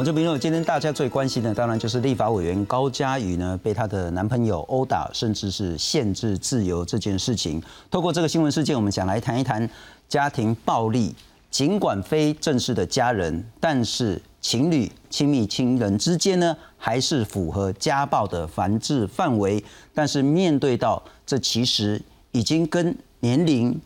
[0.00, 7.62] 我这边呢，今天大家最关心的，当然就是立法委员高嘉瑜呢，被她的男朋友殴打，甚至是限制自由这件事情。
[7.90, 9.68] 透过这个新闻事件，我们想来谈一谈
[10.08, 11.14] 家庭暴力。
[11.50, 19.62] 尽管非正式的家人，但是情侣、亲密亲人之间呢，还是符合家暴的繁殖范围。
[19.92, 22.00] 但是面对到这，其实
[22.32, 23.78] 已经跟年龄、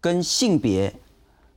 [0.00, 0.92] 跟性别、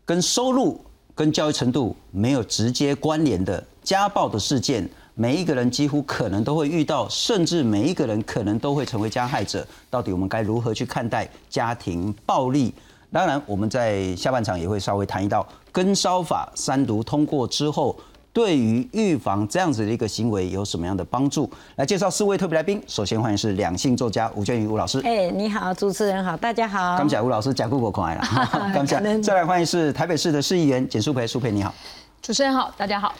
[0.05, 0.79] 跟收入、
[1.17, 3.61] 跟教育程度没有直接关联的。
[3.81, 9.65] 家暴的事件，每一个人几乎可能都会遇到，甚至每一个人可能都会成为加害者。
[9.89, 12.71] 到底我们该如何去看待家庭暴力？
[13.11, 17.97] 当然，我们在下半场也会稍微谈一道跟烧法三读通过之后，
[18.37, 21.49] 对于预防这样子的一个行为有什么样的帮助？
[21.77, 22.79] 来介绍四位特别来宾。
[22.85, 24.99] 首先欢迎是两性作家吴建宇吴老师。
[24.99, 26.95] 哎，你好，主持人好，大家好。
[26.95, 28.21] 刚才吴老师讲过我可爱了。
[28.75, 31.73] 刚才再来欢迎是台北市的市议员简淑培，淑培你好。
[32.21, 33.11] 主持人好，大家好。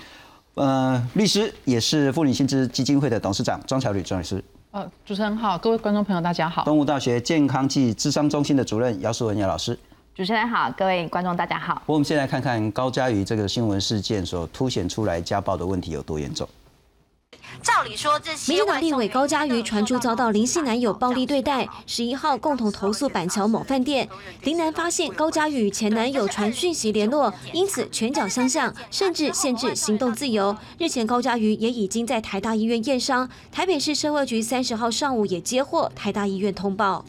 [0.54, 4.44] 呃，律师也是妇女薪资基金会的董事长庄巧吕庄律师。
[4.70, 6.64] 呃，主持人好，各位观众朋友大家好。
[6.64, 9.80] 东吴大学健康暨智商中心的主任姚淑文姚老师。
[10.18, 11.80] 主持人好，各位观众大家好。
[11.86, 16.50] 我们先来看看高嘉瑜这个新闻事件所凸显出来家暴的问题有多严重。
[17.62, 24.10] 照理说，这些民进党立委高嘉瑜传出遭到林姓男友暴力对待，十一号共同投诉板桥某饭店。
[24.42, 30.58] 林男发现高嘉瑜前男友传讯息联络，因此拳脚相向，甚至限制行动自由。
[30.80, 37.06] 日前高嘉瑜也已经在台大医院验伤，台北市社会局三十号上午也接获台大医院通报。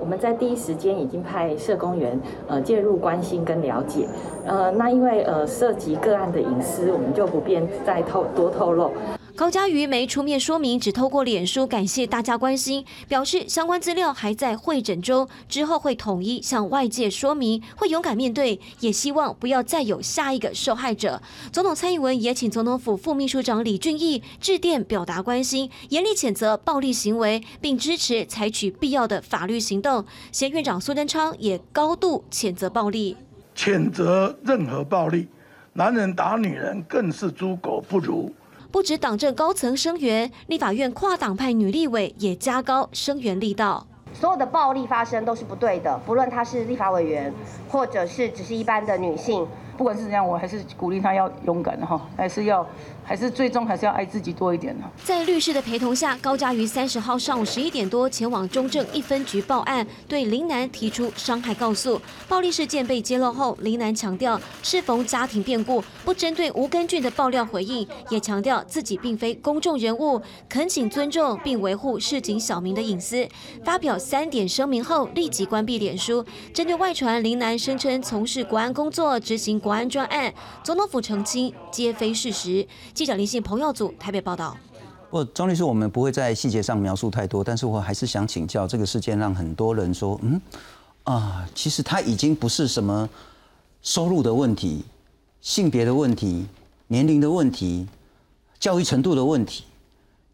[0.00, 4.06] 我们在第一时间已经派社工员呃介入关心跟了解，
[4.46, 8.90] 呃，那因为呃涉及个案的隐私，我们就不便再透多透露。
[9.38, 21.22] 高嘉瑜没出面说明，只透过脸书感谢大家关心，表示相关资料还在会诊中，之后会统一向外界说明，会勇敢面对，也希望不要再有下一个受害者。
[21.52, 30.04] 总统蔡英文也请总统府副秘书长李俊毅致电表达关心，严厉谴责暴力行为，并支持采取必要的法律行动。
[30.32, 33.16] 前院长苏贞昌也高度谴责暴力，
[33.54, 35.28] 谴责任何暴力，
[35.74, 38.34] 男人打女人更是猪狗不如。
[38.70, 43.86] 不止党政高层声援，立法院跨党派女立委也加高声援力道。
[44.12, 47.32] 所有的暴力发生都是不对的，不论她是立法委员，
[47.70, 49.46] 或者是只是一般的女性。
[49.78, 52.66] 不管是怎样，我还是鼓励她要勇敢的哈，还是要。
[53.08, 54.84] 还是最终还是要爱自己多一点呢。
[55.02, 61.98] 在律师的陪同下，高嘉瑜三十号上午十一点多前往中正一分局报案，对林楠提出伤害告诉。
[62.28, 73.26] 暴力事件被揭露后，林楠强调适逢家庭变故，不针对吴根俊的爆料回应，也强调自己并非公众人物，恳请尊重并维护市井小民的隐私。
[73.64, 76.22] 发表三点声明后，立即关闭脸书。
[76.52, 80.30] 针对外传林楠声称从事国安工作，执行国安专案，
[80.62, 82.66] 总统府澄清皆非事实。
[82.98, 84.56] 记者林信彭耀祖台北报道。
[85.08, 90.40] 不，张律师，我们不会在细节上描述太多，但是我还是想请教，这个事件让很多人说，嗯
[91.04, 93.08] 啊，其实他已经不是什么
[93.82, 94.84] 收入的问题、
[95.40, 96.44] 性别的问题、
[96.88, 97.86] 年龄的问题、
[98.58, 99.62] 教育程度的问题，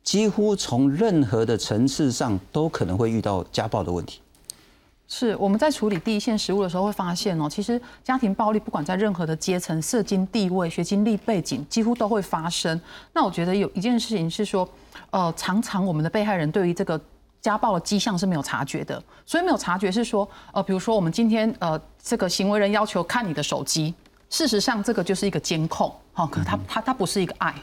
[0.02, 4.20] 几乎从任何的层次上都可能会遇到家暴的问题。
[5.06, 12.80] 是我们在处理第一线食物的时候会发现哦，其实家庭暴力不管在任何的阶层、社经地位、学经历背景，几乎都会发生。
[13.12, 14.66] 那我觉得有一件事情是说，
[15.10, 16.98] 呃，常常我们的被害人对于这个
[17.42, 19.00] 家暴的迹象是没有察觉的。
[19.26, 23.94] 所以没有察觉是说，呃，比如说我们今天呃这个行为人要求看你的手机，
[24.30, 27.54] 事实上这个就是一个监控，好，可他他他不是一个爱，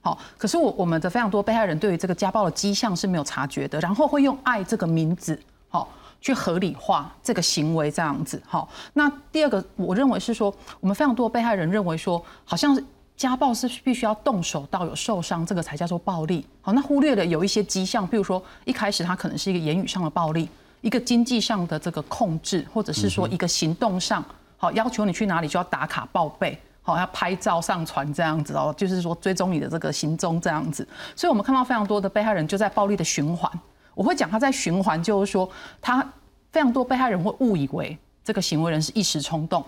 [0.00, 5.88] 好，可是我我们的非常多被害人对于这个家暴的迹象是没有察觉的，然后会用爱这个名字，好。
[6.20, 8.68] 去合理化这个行为，这样子好。
[8.94, 12.80] 那第二个，我认为是说，我们非常多被害人认为说，好像
[13.16, 16.46] 家暴是必须要动手到有受伤，这个才叫做暴力。
[16.60, 20.48] 好，那忽略了有一些迹象，比如说一开始他可能是一个言语上的暴力，
[20.80, 24.24] 一个经济上的这个控制，或者是说一个行动上，
[24.56, 30.86] 好要求你去哪里就要打卡报备，好要拍照上传这样子哦，就是说追踪你的这个行踪这样子。
[31.16, 33.50] 所以我们看到非常多的被害人就在暴力的循环。
[33.98, 35.50] 我会讲他在循环，就是说
[35.82, 36.00] 他
[36.52, 39.64] 非常多被害人会误以为这个行为人是一时冲动，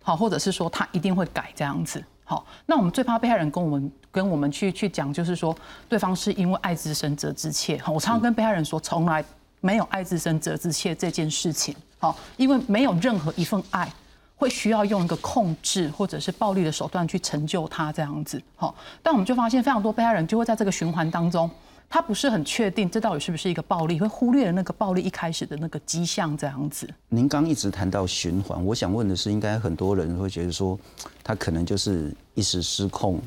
[0.00, 2.46] 好，或者是说他一定会改这样子，好。
[2.66, 5.52] 那我们最怕被害人跟我们跟我们去去讲，就是说
[5.88, 7.76] 对方是因为爱之深责之切。
[7.78, 9.24] 好，我常常跟被害人说，从来
[9.60, 13.92] 没有爱之深责之切这件事情，好，因为没有任何一份爱
[14.36, 18.72] 会需要用一个控制或者是暴力的手段去成就他这样子，好。
[19.02, 21.50] 但我们就发现非常多被害人就会在这个循环当中。
[21.94, 26.92] 他不是很确定这到底是不是一个暴力，会忽略了那个暴力一开始的那个迹象这样子。
[27.08, 30.76] 您刚一直谈到循环，我想问的是，应该很多人会觉得说，
[31.22, 33.20] 他可能就是一时失控，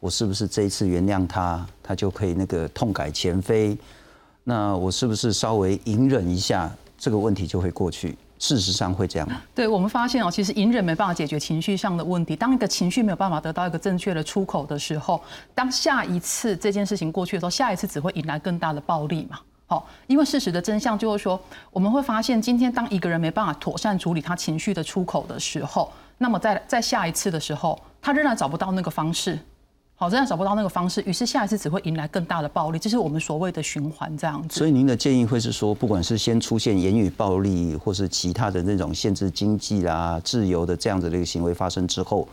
[0.00, 3.74] 我是不是这一次原谅他，他就可以那个痛改前非？
[4.44, 8.18] 那我是不是稍微隐忍一下，这个问题就会过去？
[8.40, 9.40] 事实上会这样吗？
[9.54, 12.34] 对我们发现哦，其实隐忍没办法解决情绪上的问题。
[12.34, 15.22] 当一个情绪没有办法得到一个正确的出口的时候，
[15.54, 19.38] 当下一次这件事情过去的时候，下一次只会引来更大的暴力嘛。
[19.66, 21.38] 好，因为事实的真相就是说，
[21.70, 29.38] 我们会发现，今天当一个人没办法妥善处理他情绪的出口的时候，那么在在下一次的时候，他仍然找不到那个方式。
[30.00, 34.56] 好，这样找不到那个方式，于是下一次只会迎来更大的暴力，这是我们所谓的循环这样子。
[34.58, 42.26] 所以您的建议会是说，不管是先出现言语暴力，或是其他的那种限制经济啦、自由的这样子的一个行为发生之后，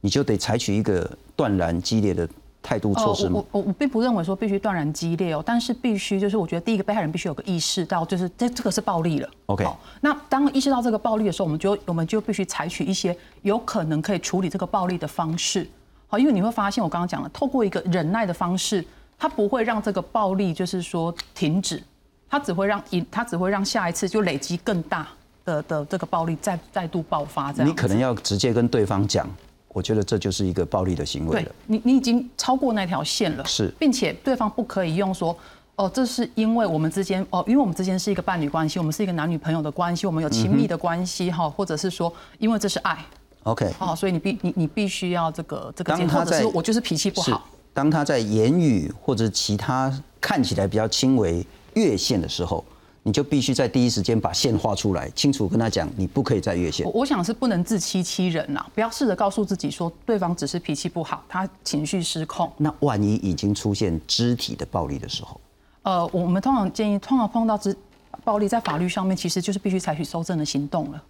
[0.00, 2.26] 你就得采取一个断然激烈的
[2.62, 3.44] 态度措施吗？
[3.50, 9.28] 我我我并不认为说必须断然激烈哦，但是必须就是我觉得第一个被害人必须有个意识到，就是这这个是暴力了。
[9.44, 9.66] OK，
[10.00, 15.68] 那当意识到这个暴力的时候，我们就我们就必须采取一些有可能可以处理这个暴力的方式。
[16.10, 18.84] 好，因为你会发现，我刚刚讲了，透过一个忍耐的方式，
[19.16, 21.80] 它不会让这个暴力就是说停止，
[22.28, 25.06] 它只会让引，它只会让下一次就累积更大
[25.44, 27.52] 的的这个暴力再再度爆发。
[27.52, 29.24] 这样，你可能要直接跟对方讲，
[29.68, 31.52] 我觉得这就是一个暴力的行为了。
[31.66, 35.36] 你你已经超过那条线了，是，并且对方不可以用说，
[35.76, 42.98] 哦，这是因为我们之间，哦，因为我们之间是一个伴侣关系，我们是一个男女朋友的关系，我们有亲密的关系，哈，或者是说，因为这是爱。
[43.44, 47.48] OK，哦，所以你必你你必须要这个这个，或者是我就是脾气不好。
[47.72, 52.62] 当他在言语或者其他看起来比较轻微越线的时候，
[53.02, 56.86] 你就必须在第一时间把线画出来，清楚跟他讲，你不可以再越线。
[56.92, 62.52] 我想是不能自欺欺人呐，不要试着告诉自己说对方只是脾气不好，他情绪失控。
[62.58, 65.40] 那万一已经出现肢体的暴力的时候，
[65.82, 67.74] 呃，我们通常建议，通常碰到肢
[68.22, 71.02] 暴力，在法律上面其实就是必须采取收证的行动了。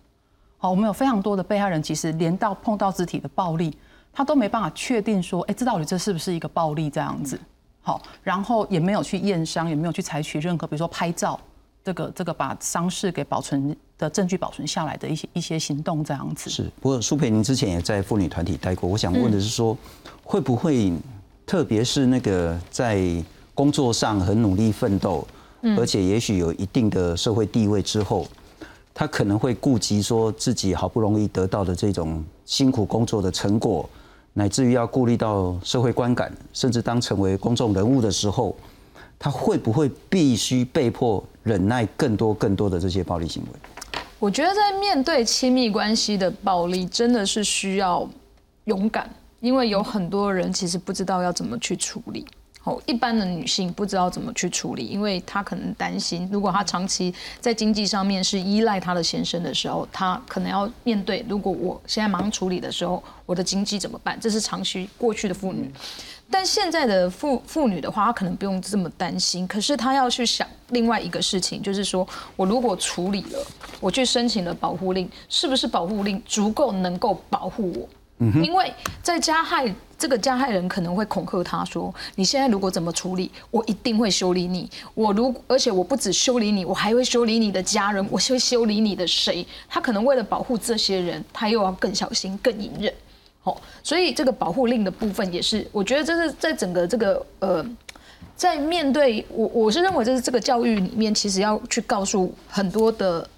[0.62, 3.74] 好，我们有非常多的被害人，其实连到碰到肢体的暴力，
[4.12, 7.40] 他都没办法确定说，哎，这到底这是不是一个暴力这样子？
[7.80, 11.40] 好，然后也没有去验伤，也没有去采取任何，比如说拍照，
[11.82, 16.50] 这个这个把伤势给保存的证据保存下来的一些一些行动这样子。
[16.50, 19.74] 是，不过苏培，您之前也在妇女团体待过，我想问的是说，
[20.22, 20.92] 会不会
[21.46, 23.00] 特别是那个在
[23.54, 25.26] 工作上很努力奋斗，
[25.78, 28.26] 而且也许有一定的社会地位之后。
[29.00, 33.88] 他可能会顾及说自己好不容易得到的这种辛苦工作的成果，
[34.34, 38.54] 乃至于要顾虑到社会观感，甚至当成为公众人物的时候，
[39.18, 43.48] 他会不会必须被迫忍耐更多更多的这些暴力行为？
[44.18, 48.06] 我觉得在面对亲密关系的暴力，真的是需要
[48.66, 49.08] 勇敢，
[49.40, 52.26] 因为有很多人其实不知道要怎么去处理。
[52.64, 64.18] 哦，一般的女性不知道怎么去处理，因为她可能担心，如果她长期在经济上面是依赖她的先生的时候，她可能要面对，如果我现在忙处理的时候，我的经济怎么办？
[64.20, 65.72] 这是长期过去的妇女，
[66.30, 73.42] 但现在的妇妇女的话，她可能不用这么担心，可是她要去想另外一个事情，就是说我如果处理了，
[73.80, 77.88] 我去申请了保护令，是不是保护令足够能够保护我？
[78.42, 78.70] 因为
[79.02, 84.66] 在加害这个加害人可能会恐吓他说：“你现在如果怎么处理，我一定会修理你。
[84.94, 89.46] 我如而且我不止修理你，我还会修理你的家人，我会修理你的谁？
[89.68, 92.90] 他可能为了保护这些人，他又要更小心、更隐忍。
[93.42, 97.62] 好，所以这个保护令的部分也是，我觉得这是在整个这个呃，
[98.34, 103.28] 在面对我，我是认为这是这个教育里面，其实要去告诉很多的。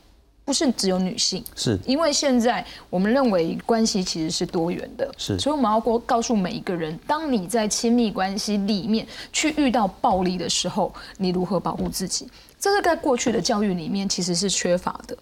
[0.45, 12.29] 不是只有女性，是因为现在我们认为关系其实是多元的，是，所以我们要告告诉每一个人，当你在亲密关系里面去遇到暴力的时候，你如何保护自己？
[12.59, 15.17] 这是在过去的教育里面其实是缺乏的。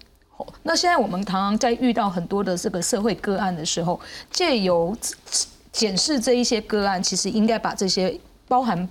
[0.63, 4.01] 那现在我们常常在遇到很多的这个社会个案的时候，
[4.31, 4.97] 借由
[5.71, 8.89] 检视这一些个案，其实应该把这些包含。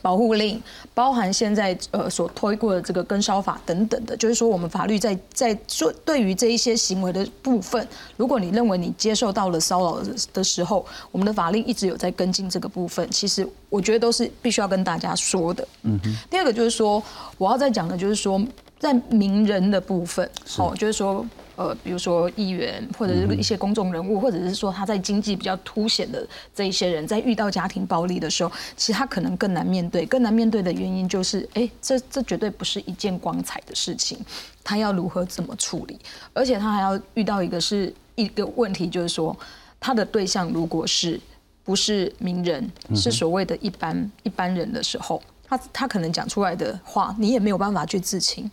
[0.00, 0.62] 保护令
[0.94, 10.00] 包含现在呃所推过的这个跟烧法等等的，就是说我们法律在在说对于这一些行为的部分，如果你认为你接受到了骚扰
[10.32, 13.08] 的时候，我们的法令一直有在跟进这个部分。
[13.10, 15.66] 其实我觉得都是必须要跟大家说的。
[15.82, 16.16] 嗯哼。
[16.30, 17.02] 第二个就是说，
[17.36, 18.40] 我要再讲的就是说，
[18.78, 20.28] 在名人的部分，
[20.58, 21.26] 哦，就是说。
[21.58, 26.24] 呃，比如说议员或者是一些公众人物，或者是说他在经济比较凸显的
[26.54, 30.06] 这一些人，在遇到家庭暴力的时候，其实他可能更难面对。
[30.06, 34.16] 更难面对的原因就是，哎，这这绝对不是一件光彩的事情，
[34.62, 35.98] 他要如何怎么处理？
[36.32, 39.36] 而且他还要遇到一个是一个问题，就是说
[39.80, 41.20] 他的对象如果是
[41.64, 48.48] 不是名人，是所谓的一般一般人的时候，他他可能讲出来的话，你也没有办法去自清。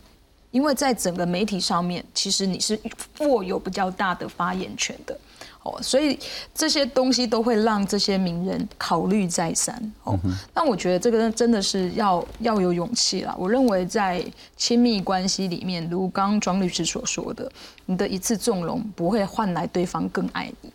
[0.55, 2.79] 因为在整个媒体上面，其实你是
[3.19, 5.19] 握有比较大的发言权的。
[5.63, 6.17] 哦，所以
[6.53, 9.75] 这些东西都会让这些名人考虑再三。
[10.05, 10.17] 哦，
[10.53, 13.35] 那我觉得这个真的是要要有勇气啦。
[13.37, 14.23] 我认为在
[14.55, 17.51] 亲密关系里面，如刚刚庄律师所说的，
[17.85, 20.71] 你的一次纵容不会换来对方更爱你，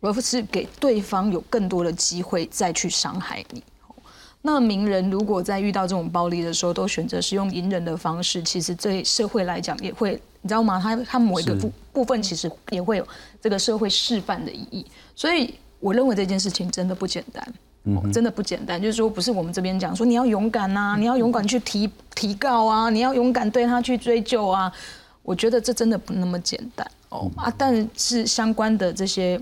[0.00, 3.62] 而是给对方有更多的机会再去伤害你。
[4.50, 10.80] 那名人如果在遇到这种暴力的时候，都选择是用隐忍的方式，其实对社会来讲也会，你知道吗？
[10.82, 13.06] 他他某一个部部分其实也会有
[13.42, 14.86] 这个社会示范的意义。
[15.14, 17.46] 所以我认为这件事情真的不简单，
[18.10, 18.80] 真的不简单。
[18.80, 24.72] 就是说，不是我们这边讲说你要勇敢呐，你要勇敢去提提告啊，你要勇敢对他去追究啊。
[25.22, 29.38] 我觉得这真的不那么简单哦啊，但是相关的这些。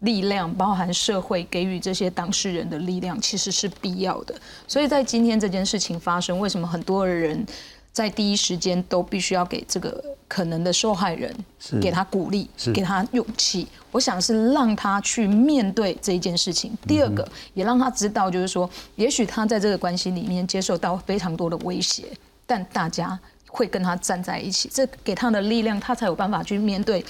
[0.00, 4.34] 力量包含社会给予这些当事人的力量，其实是必要的。
[4.66, 7.44] 所以在今天这件事情发生，为什么很多人
[7.92, 11.34] 在第一时间都必须要给这个可能的受害人，
[11.80, 13.66] 给他鼓励，给他勇气？
[13.90, 16.70] 我想是让他去面对这一件事情。
[16.86, 22.04] 第二个，也让他知道，就是说，也许他在这个关系里面接受到非常多的威胁，
[22.46, 27.04] 但大家会跟他站在一起，这给他的力量，他才有办法去面对。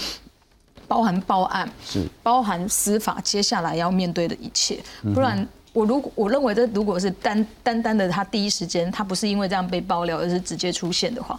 [0.89, 4.81] 包含报案，是包含司法接下来要面对的一切，
[5.15, 11.39] 不然我如果我认为这如果是单单单的他第一时间他不是因为这样被爆料，而是直接出现的话，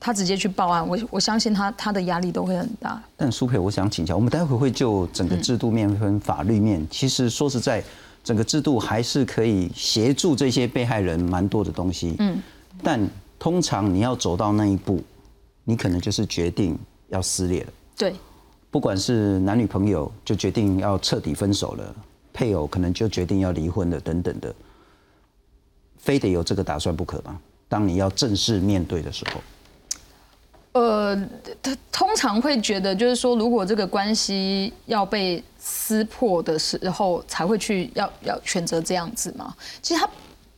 [0.00, 3.00] 他直接去报案，我我相信他他的压力都会很大。
[3.16, 7.82] 但苏佩，我想请教，我们待会会就整个制度面跟法律面，其实说实在，
[8.24, 12.16] 整个制度还是可以协助这些被害人蛮多的东西。
[12.18, 12.42] 嗯，
[12.82, 13.00] 但
[13.38, 15.02] 通常你要走到那一步，
[15.64, 16.76] 你可能就是决定
[17.08, 17.68] 要撕裂了。
[17.96, 18.14] 对。
[18.70, 21.84] 不管是男女朋友，就决定要彻底分手了；
[22.32, 24.54] 配偶可能就决定要离婚了，等等的，
[25.98, 27.40] 非得有这个打算不可吗？
[27.68, 29.40] 当你要正式面对的时候，
[30.80, 31.16] 呃，
[31.60, 39.52] 他通常会觉得，就是说，如果这个关系要被撕破的时候，才会去要要选择这样子嘛。
[39.82, 40.08] 其实他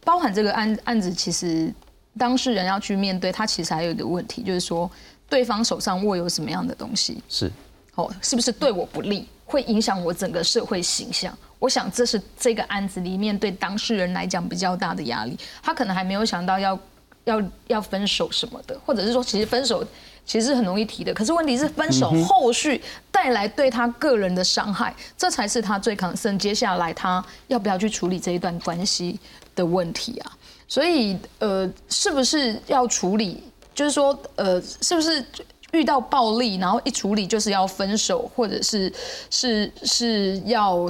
[0.05, 1.73] 包含这个案案子，其实
[2.19, 4.91] 当事人要去面对，他其实还有一个问题，就是说，
[5.31, 7.51] 对方手上握有什么样的东西是。
[7.95, 11.37] 哦，是不是对我不利，会影响我整个社会形象？
[11.59, 15.39] 我想这是这个案子里面对当事人来讲比较大的压力。
[15.63, 16.79] 他可能还没有想到要
[17.25, 19.87] 要要分手什么的，或者是说，其实分手
[20.25, 21.13] 其实很容易提的。
[21.13, 22.81] 可是问题是，分手后续
[23.11, 26.39] 带来对他个人的伤害，这才是他最抗生。
[26.39, 29.21] 接下来他要不要去处理这一段关系
[29.55, 30.33] 的问题啊？
[30.67, 33.43] 所以，呃，是不是要处理？
[33.75, 35.25] 就是说，呃，是不是？
[35.73, 38.93] 遇到暴力，然后一处理就是要分手，或者是
[39.31, 40.89] 是是要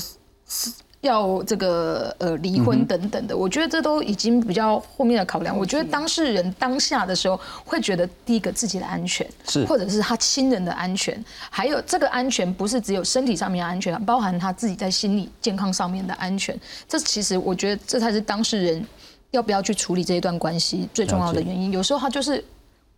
[1.01, 5.57] 要这个呃离婚等等的，我觉得这都已经比较后面的考量。
[5.57, 16.57] 我觉得当事人当下的时候会觉得，第一个自己的安全，是或者是他亲人的安全，还有这个安全不是只有身体上面的安全，包含他自己在心理健康上面的安全。
[16.89, 18.87] 这其实我觉得这才是当事人
[19.33, 21.73] 要不要去处理这一段关系最重要的原因。
[21.73, 22.45] 有时候他就是。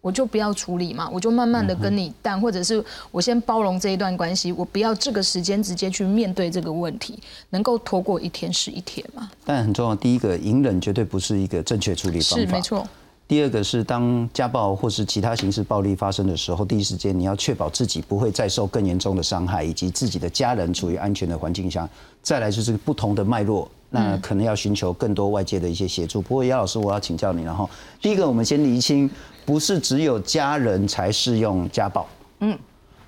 [0.04, 7.18] 我就不要处理嘛，我就慢慢的跟你淡，或者是我先包容这一段关系，我不要这个时间直接去面对这个问题，
[7.48, 9.30] 能够拖过一天是一天嘛。
[9.46, 12.86] 但很重要，第一个隐忍绝对不是一个正确处理方法，是没错。
[13.26, 21.88] 第二个是当家暴或是其他形式暴力发生的时候，第一时间你要确保自己不会再受更严重的伤害，以及自己的家人处于安全的环境下。
[22.22, 26.20] 再来就是不同的脉络，那可能要寻求更多外界的一些协助。
[26.20, 27.68] 不过姚老师，我要请教你，然后
[28.02, 29.10] 第一个我们先厘清。
[29.44, 32.06] 不是只有家人才适用家暴。
[32.40, 32.58] 嗯，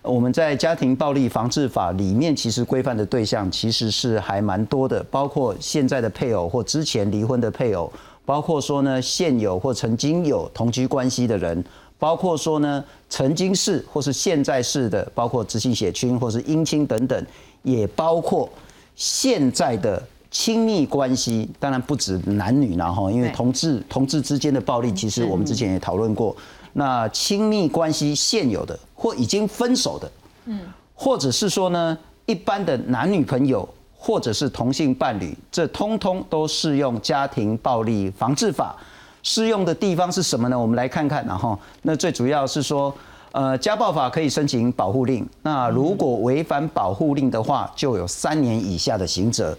[0.02, 7.93] 我们在家庭暴力防治法里面，其实规范的对象其实是还蛮多的，包括现在的配偶或之前离婚的配偶，
[8.25, 11.64] 包括说呢现有或曾经有同居关系的人，
[11.99, 17.26] 包括说呢曾经是或是现在是的，包括直系血亲或是姻亲等等，
[17.62, 18.49] 也包括
[18.95, 20.02] 现在的。
[20.38, 26.37] 亲密关系当然不止男女然后因为同志同志之间的暴力，其实我们之前也讨论过。
[26.75, 30.12] 那亲密关系现有的或已经分手的，
[30.45, 30.61] 嗯，
[30.95, 33.66] 或者是说呢，一般的男女朋友
[33.97, 38.76] 或者是同性伴侣，这通通都适用家庭暴力防治法。
[39.23, 40.59] 适用的地方是什么呢？
[40.59, 42.95] 我们来看看，然后那最主要是说，
[43.33, 45.26] 呃，家暴法可以申请保护令。
[45.43, 49.57] 那如果违反保护令的话，就有三年以下的刑责。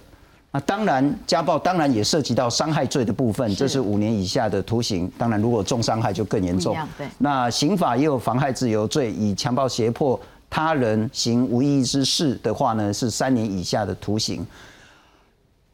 [0.50, 5.12] 那当然，家暴当然也涉及到伤害罪的部分，这是五年以下的徒刑。
[5.18, 6.76] 当然，如果重伤害就更严重。
[7.18, 14.46] 那刑法也有妨害自由罪，以强暴胁迫他人行无义之事的话呢，是三年以下的徒刑。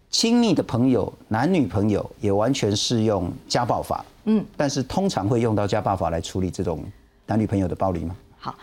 [0.09, 4.03] 亲密的朋友、男女朋友也完全适用家暴法。
[4.25, 6.83] 嗯，但是通常会用到家暴法来处理这种
[7.27, 8.15] 男女朋友的暴力吗？
[8.39, 8.55] 好。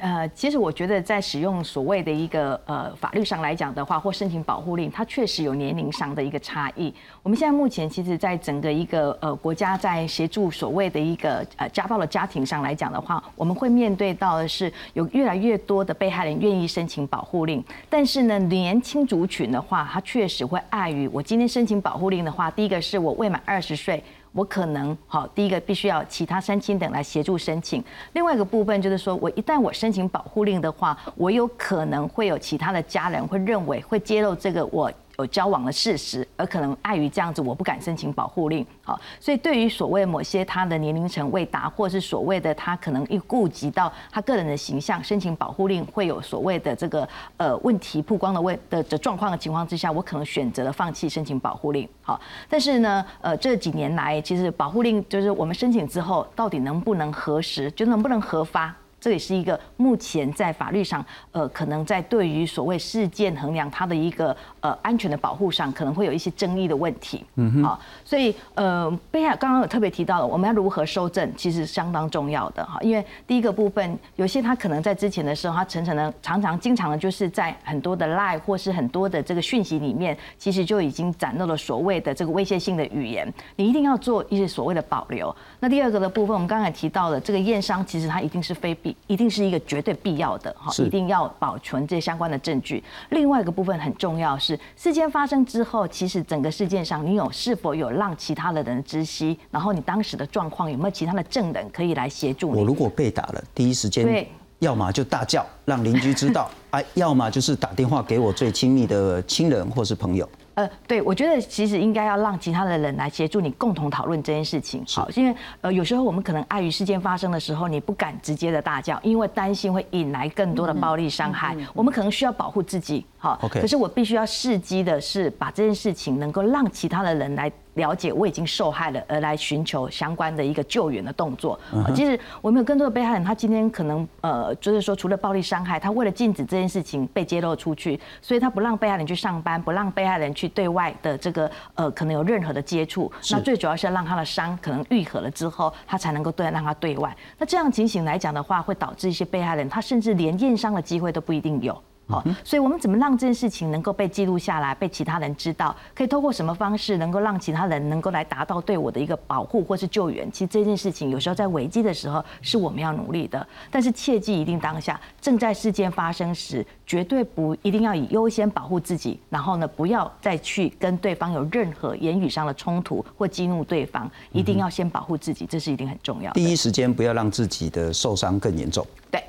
[0.00, 6.92] 呃，其实我觉得在使用所谓的一个呃法律上来讲的话，或申请保护令，它确实有年龄上的一个差异。
[7.22, 24.02] 我们现在目前其实，在整个一个呃国家在协助所谓的一个呃家暴的家庭上来讲的话，我们会面对到的是有越来越多的被害人愿意申请保护令，但是呢，年轻族群的话，他确实会碍于我今天申请保护令的话，第一个是我未满二十岁。
[24.34, 27.82] 我可能好，第一个必须要其他三亲等来协助申请。
[28.14, 34.92] 另外一个部分就是说，我一旦我申请保护令的话，我有可能会有其他的家人会认为会揭露这个我。
[35.18, 38.66] 有交往的事实，而可能碍于这样子，我不敢申请保护令。
[38.82, 51.88] 好，所以对于所谓某些他的年龄层未达，或是所谓的他可能一顾及到他个人的形象，申请保护令会有所谓的这个呃问题曝光的问的的状况的情况之下，我可能选择了放弃申请保护令。
[52.02, 58.74] 好，但是呢，呃这几年来，其实保护令就是我们申请之后，到底能不能核实，就能不能核发？
[59.04, 67.22] 这也是一个目前在法律上，呃，可能在对于所谓事件衡量它的一个呃安全的保护上，可能会有一些争议的问题。
[67.34, 67.62] 嗯哼。
[67.62, 67.78] 好，
[68.14, 72.78] 所以呃，贝亚刚刚有特别提到了，我们要如何收证，其实相当重要的哈。
[72.80, 83.26] 因为第一个部分，有些他可能在之前的时候，他常常的常常经常的就是在很多的 lie 或是很多的这个讯息里面，其实就已经展露了所谓的这个威胁性的语言。
[83.56, 85.34] 你一定要做一些所谓的保留。
[85.58, 88.96] 那第二个的部分，我们刚才提到了这个验伤，其实它一定是非必。
[89.08, 92.80] 一定是一个绝对必要的哈，一定要保存这相关的证据。
[93.10, 102.60] 另外一个部分很重要是，事件发生之后，其实整个事件上你有是否有让其他的人知悉，然后你当时的状况有没有其他的证人可以来协助你？
[102.60, 104.26] 我如果被打了，第一时间，
[104.58, 110.28] 要么就大叫让邻居知道，哎， 要么就是打电话给我最亲密的亲人或是朋友。
[110.52, 114.84] 呃，对，我觉得其实应该要让其他的人来协助你共同讨论这件事情。
[114.86, 121.56] 好，因为呃有时候我们可能碍于事件发生的时候，你不敢直接的大叫，因为担心会引来更多的暴力伤害。
[121.72, 123.04] 我们可能需要保护自己。
[123.18, 127.50] 好，可是我必须要伺机的是把这件事情能够让其他的人来。
[127.74, 131.58] 了解我已经受害了，而来寻求相关的一个救援的动作。
[131.94, 143.10] 其实我们有更多的被害人，他今天可能呃，就是说除了暴力伤害，他为了禁止这件事情被揭露出去，所以他不让被害人去上班，不让被害人去对外的这个呃，可能有任何的接触。
[143.30, 147.16] 那最主要是要让他的伤可能愈合了之后，他才能够对让他对外。
[147.38, 151.76] 那这样情形来讲的话，会导致一些被害人他甚至连验伤的机会都不一定有。
[152.06, 155.74] 好，所以我们怎么让这件事情能够被记录下来，被其他人知道？
[155.94, 160.30] 可以透过什么方式能够让其他人能够来达到对我的一个保护或是救援？
[160.30, 176.30] 其实这件事情有时候在危机的时候是我们要努力的，但是切记一定当下正在事件发生时，绝对不一定要以优先保护自己，然后呢不要再去跟对方有任何言语上的冲突或激怒对方，一定要先保护自己，这是一定很重要。
[176.34, 178.86] 第一时间不要让自己的受伤更严重。
[179.10, 179.24] 对，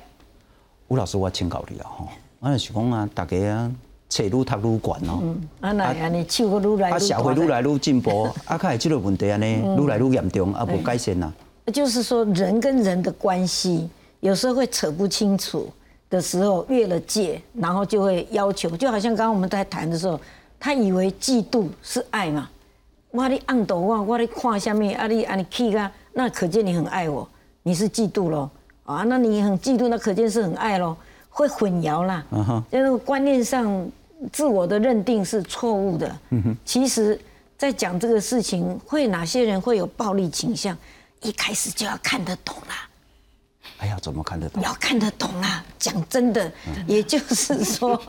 [0.88, 2.06] 吴老师，我要请考虑了哈。
[2.46, 3.72] 我就是讲啊，大家啊，
[4.08, 5.18] 册愈读愈悬哦。
[5.20, 11.32] 嗯，啊那安尼手愈来愈啊，社会愈来愈进步， 啊，看这个问题安尼愈来愈严重，啊，无改善呐。
[11.74, 13.88] 就是说，人跟人的关系
[14.20, 15.68] 有时候会扯不清楚
[16.08, 20.20] 的时候，越了界，然后就会要求，就好像刚刚我们在谈的时候，
[20.60, 22.48] 他以为嫉妒是爱嘛。
[23.10, 27.28] 我你按到我，我你看下面，啊你啊你气啊，那可见你很爱我，
[27.64, 28.48] 你是嫉妒咯。
[28.84, 30.96] 啊，那你很嫉妒，那可见是很爱咯。
[31.36, 32.24] 会混淆啦，
[32.72, 33.86] 就是观念上
[34.32, 36.18] 自我的认定是错误的。
[36.64, 37.20] 其实，
[37.58, 40.74] 在讲这个事情，会哪些人会有暴力倾向，
[41.20, 42.88] 一开始就要看得懂啦。
[43.80, 44.62] 哎呀，怎么看得懂？
[44.62, 45.62] 要看得懂啦。
[45.78, 46.50] 讲真的，
[46.88, 48.00] 也就是说，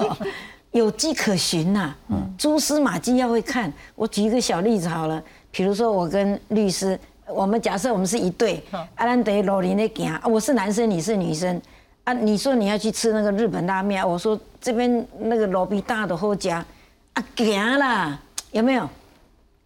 [0.72, 1.94] 有迹可循呐。
[2.38, 3.72] 蛛丝马迹要会看。
[3.94, 8.64] 我举一个小例子好了，比如说我跟律师，我们假设我们是一对，
[8.96, 11.62] 阿兰德罗林的行，我是男生，你是女生。
[12.08, 16.66] 啊，你说你要去吃那个日本拉面，我说这边那个罗比大的后家，
[17.12, 18.18] 啊，行啦，
[18.52, 18.90] 有没有？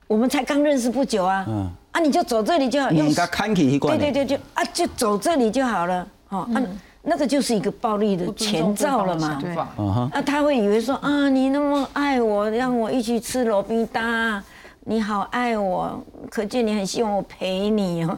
[0.07, 6.57] 我们才刚认识不久啊，嗯，啊，你就走这里就好，用看起对对对，就啊，就走这里就好了，哦，啊，
[7.03, 14.43] 那个就是一个暴力的前兆了嘛，对，啊，他会以为说啊，你那么爱我，让我一起吃罗比达，
[14.85, 18.17] 你好爱我，可见你很希望我陪你哦，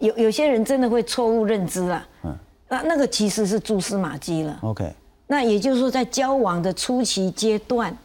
[0.00, 2.13] 有有些人真的会错误认知啊，嗯。
[2.68, 4.58] 那那个其实是蛛丝马迹了。
[4.62, 4.92] OK，
[5.26, 7.96] 那也就是说，在交往的初期阶段，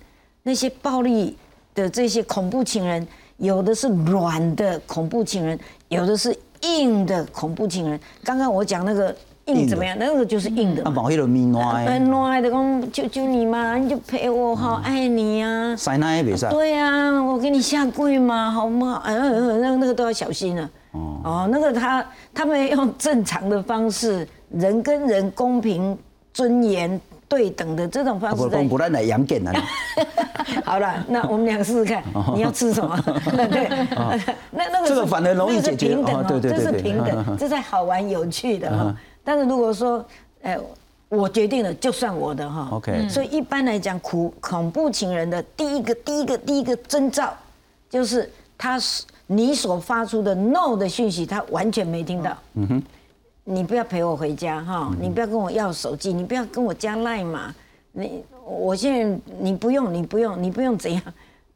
[0.44, 1.38] 那些暴力
[1.74, 8.00] 的这些恐怖情人，有的是软的恐怖情人，有的是硬的恐怖情人。
[8.24, 9.96] 刚刚我讲那个硬怎么样？
[9.98, 10.84] 那个就是硬的。
[10.84, 11.86] 啊，毛一路咪暖。
[11.86, 15.76] 很暖的，讲求求你嘛，你就陪我，好爱你啊。
[15.76, 16.50] 塞奶也别塞。
[16.50, 19.02] 对啊，我给你下跪嘛，好吗？
[19.06, 20.70] 嗯，那那个都要小心了。
[20.92, 21.22] 哦。
[21.24, 25.98] 哦，那个他他们用正常的方式，人跟人公平、
[26.34, 28.64] 尊严对等的这种方式在。
[28.64, 29.54] 不然来养点啊。
[30.66, 32.98] 好了，那我们俩试试看，你要吃什么？
[33.52, 33.70] 对，
[34.52, 35.90] 那那个这个反而容易解决。
[35.90, 38.96] 平等对对对，这是平等，这是好玩有趣的哈。
[39.24, 40.04] 但是如果说，
[40.42, 40.58] 哎，
[41.10, 42.68] 我决定了，就算我的哈。
[42.72, 43.08] OK。
[43.10, 47.32] 所以一般来讲，恐恐怖情人的第一个、第一个、第一个征兆，
[47.90, 52.36] 就是他是你所发出的 no 的讯息，他完全没听到。
[52.56, 52.84] 嗯哼。
[53.52, 57.54] 你不要陪我回家哈，你不要跟我要手机，你不要跟我加赖嘛。
[57.94, 61.02] 你我现在你不用，你不用，你不用怎样，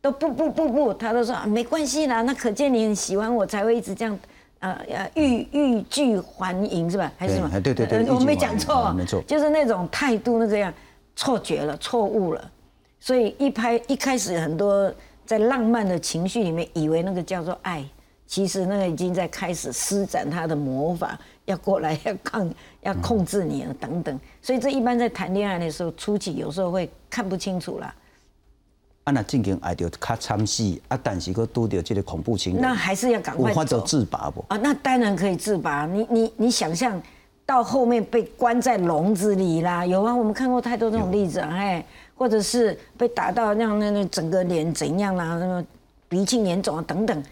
[0.01, 4.19] 都不不不不，他都说啊没关系啦，那可见你很喜欢我才会一直这样。
[4.59, 7.11] 呃呃，欲欲拒还迎是吧？
[7.17, 7.49] 还是什么？
[7.59, 10.73] 对对对，我没讲错，没错，就是那种态度那个样，
[11.17, 12.51] 错觉了，错误了。
[12.97, 14.89] 所以一拍一开始很多
[15.25, 17.83] 在浪漫的情绪里面，以为那个叫做爱，
[18.33, 21.15] 其实那个已经在开始施展他的魔法，
[21.45, 24.19] 要过来要抗要控制你了等等。
[24.41, 27.93] 所以这一般在谈恋爱的时候，初期有时候会看不清楚啦。
[29.03, 34.43] 啊，那正经爱着较惨死啊，但是佫拄着这个恐怖情人，那还是要赶快走自拔不？
[34.47, 35.85] 啊，那当然可以自拔。
[35.85, 36.99] 你你你想象
[37.45, 45.63] 到后面被关在笼子里啦，有啊，我们看过太多这种例子啊，哎，或者是被打到让那那整个脸怎样啦，那么
[46.09, 47.23] 鼻青脸肿啊等等，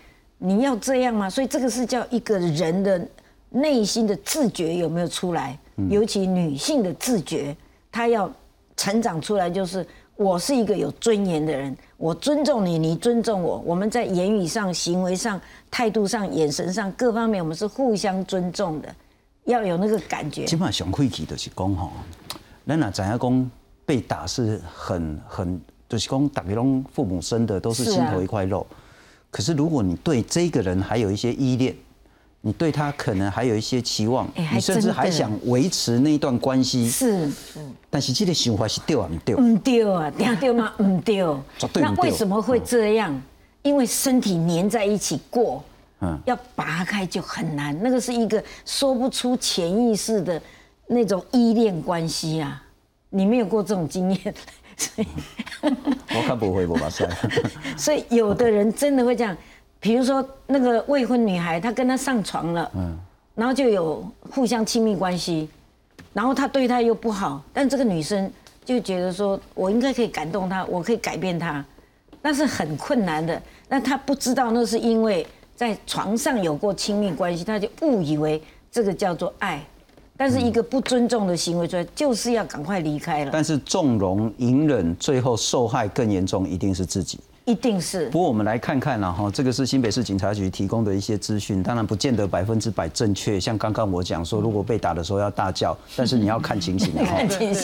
[0.44, 1.30] 你要这样吗？
[1.30, 3.08] 所以这个是叫一个人的
[3.52, 5.56] 内心的自觉有没有出来？
[5.90, 7.56] 尤其女性的自觉，
[7.92, 8.32] 她要
[8.76, 9.86] 成长出来就是。
[10.18, 13.58] 我是一个有尊严的人，我尊重你，你尊重我。
[13.66, 18.96] 我们在言语上、行为上、态度上、眼神上各方面，我们是互相尊重的，
[19.46, 20.46] 要有那个感觉。
[20.46, 21.90] 起码上晦气就是讲吼，
[22.68, 23.52] 咱哪知影讲
[23.84, 28.68] 被打是很很，就是讲大家拢父母生的，都是心头一块肉。
[29.32, 31.76] 可是如果你对这个人还有一些依恋。
[32.44, 36.90] 你对他可能还有一些期望，你甚至还想维持那一段关系。
[36.90, 37.32] 是，
[37.88, 39.36] 但是这个想法是对啊，唔对？
[39.36, 40.74] 唔对啊，对对吗？
[40.80, 41.24] 唔对。
[41.76, 43.22] 那为什么会这样？
[43.62, 45.64] 因为身体粘在一起过，
[46.00, 47.80] 嗯，要拔开就很难。
[47.84, 50.42] 那个是一个说不出潜意识的
[50.88, 52.60] 那种依恋关系啊。
[53.12, 54.34] 你没有过这种经验，
[54.82, 55.08] 所 以
[56.16, 57.08] 我看不会，我把塞。
[57.78, 59.36] 所以有的人真的会这样。
[59.80, 62.98] 比如说那个未婚女孩，她跟他上床了，嗯，
[63.36, 65.50] 然后就有互相亲密关系，
[66.14, 68.32] 然后他对她又不好，但这个女生
[68.64, 71.66] 就觉得说，我应该可以感动他，我可以改变他，
[72.22, 73.42] 那是很困难的。
[73.68, 78.42] 那她不知道那是因为在床上有过亲密关系，她就误以为
[78.72, 79.64] 这个叫做爱，
[80.22, 83.32] 但是一个不尊重的行为出来，就是要赶快离开了。
[83.34, 87.20] 但是纵容隐忍，最后受害更严重，一定是自己。
[87.46, 88.08] 一定是。
[88.12, 93.40] 不过我们来看看了哈，这个是新北市警察局提供的一些资讯，当然不见得百分之百正确。
[93.40, 97.18] 像刚刚我讲说，如果被打的时候要大叫， 但是你要看情形 哈，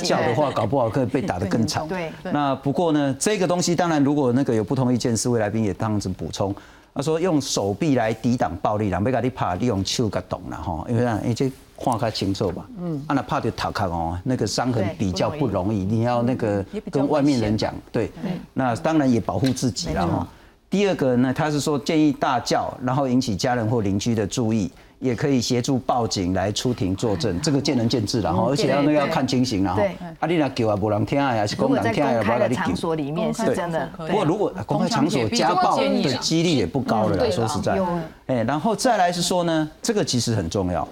[0.03, 1.85] 叫的话搞不好可以被打得更惨。
[1.87, 2.11] 对。
[2.23, 6.55] 那不过呢，这个东西当然如果那个有不同意见，四位来宾也当成补充。
[6.95, 11.51] 他说用手臂来抵挡暴力，然后被你怕利用手给懂了哈，因为啊，因为。
[11.79, 18.11] 看开清楚吧，嗯，啊那怕就头壳哦，那个伤痕比较不容易，你要那个跟外面人讲，对，
[18.53, 20.27] 那当然也保护自己了哈。
[20.69, 29.81] 第二个呢，他是说建议大叫，然后引起家人或邻居的注意，也可以协助报警来出庭作证，这个见仁见智了哈，而且要那个要看情形了哈。
[30.19, 33.87] 啊，你那叫啊，无人听啊，还是公人听啊，不要你场所里面是真的。
[33.95, 37.79] 不过如果公开场所家暴的几率也不高了，说实在，
[38.25, 40.85] 哎，然后再来是说呢，这个其实很重要。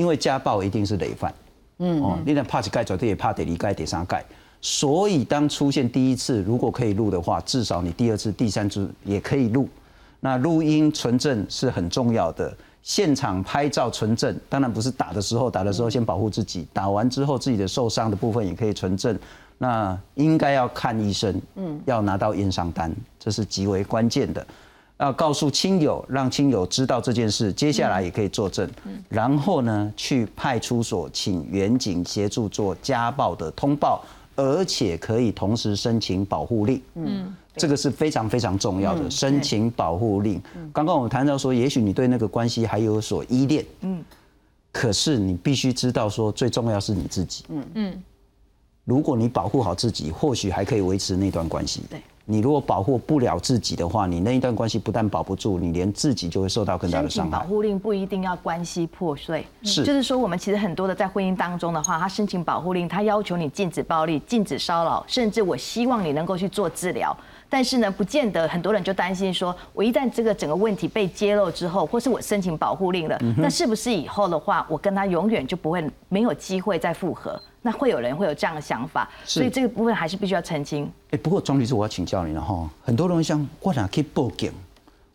[0.00, 1.30] 因为家暴一定是累犯，
[1.76, 4.24] 嗯，哦，你那怕起盖绝对也怕得离盖得上盖，
[4.62, 9.68] 所以当出现第一次，如果可以录的话，至少你第二次、第三次也可以录。
[10.20, 19.18] 那录音存证是很重要的，现场拍照存证，当然不是打的时候，打的时候先保护自己，打完之后自己的受伤的部分也可以存证。
[19.58, 24.46] 那应该要看医生，嗯，要拿到验伤单，这是极为关键的。
[25.00, 28.70] 要告诉亲友，让亲友知道这件事，接下来也可以作证。
[29.08, 34.04] 然后呢，去派出所请员警协助做家暴的通报，
[34.36, 36.82] 而且可以同时申请保护令。
[36.96, 40.38] 嗯，这个是非常非常重要的，申请保护令。
[40.70, 43.64] 刚刚我们谈到说，也许你对那个关系还有所依恋。
[43.80, 44.04] 嗯，
[44.70, 47.44] 可是你必须知道说，最重要是你自己。
[47.48, 48.02] 嗯嗯，
[48.84, 51.84] 如果你保护好自己，或许还可以维持那段关系。
[51.88, 52.02] 对。
[52.26, 57.38] 你如果保护不了自己的话，你那一段关系不但保不住，你连自己就会受到更大的伤害。
[57.38, 67.16] 保护令不一定要关系破碎，是，就是说我们其实很多的在婚姻当中的话，他申请保护令，他要求你禁止暴力、禁止骚扰，甚至我希望你能够去做治疗。
[67.50, 77.38] 但是呢，不见得很多人就担心说，我一旦这个整个问题被揭露之后，或是我申请保护令了，那是不是以后的话，我跟他永远就不会没有机会再复合？
[77.62, 80.90] 那会有人会有这样的想法，所以这个部分还是必须要澄清。
[81.10, 84.52] 哎，不过庄律师，我要请教你了哈，很多人像我哪可以报警？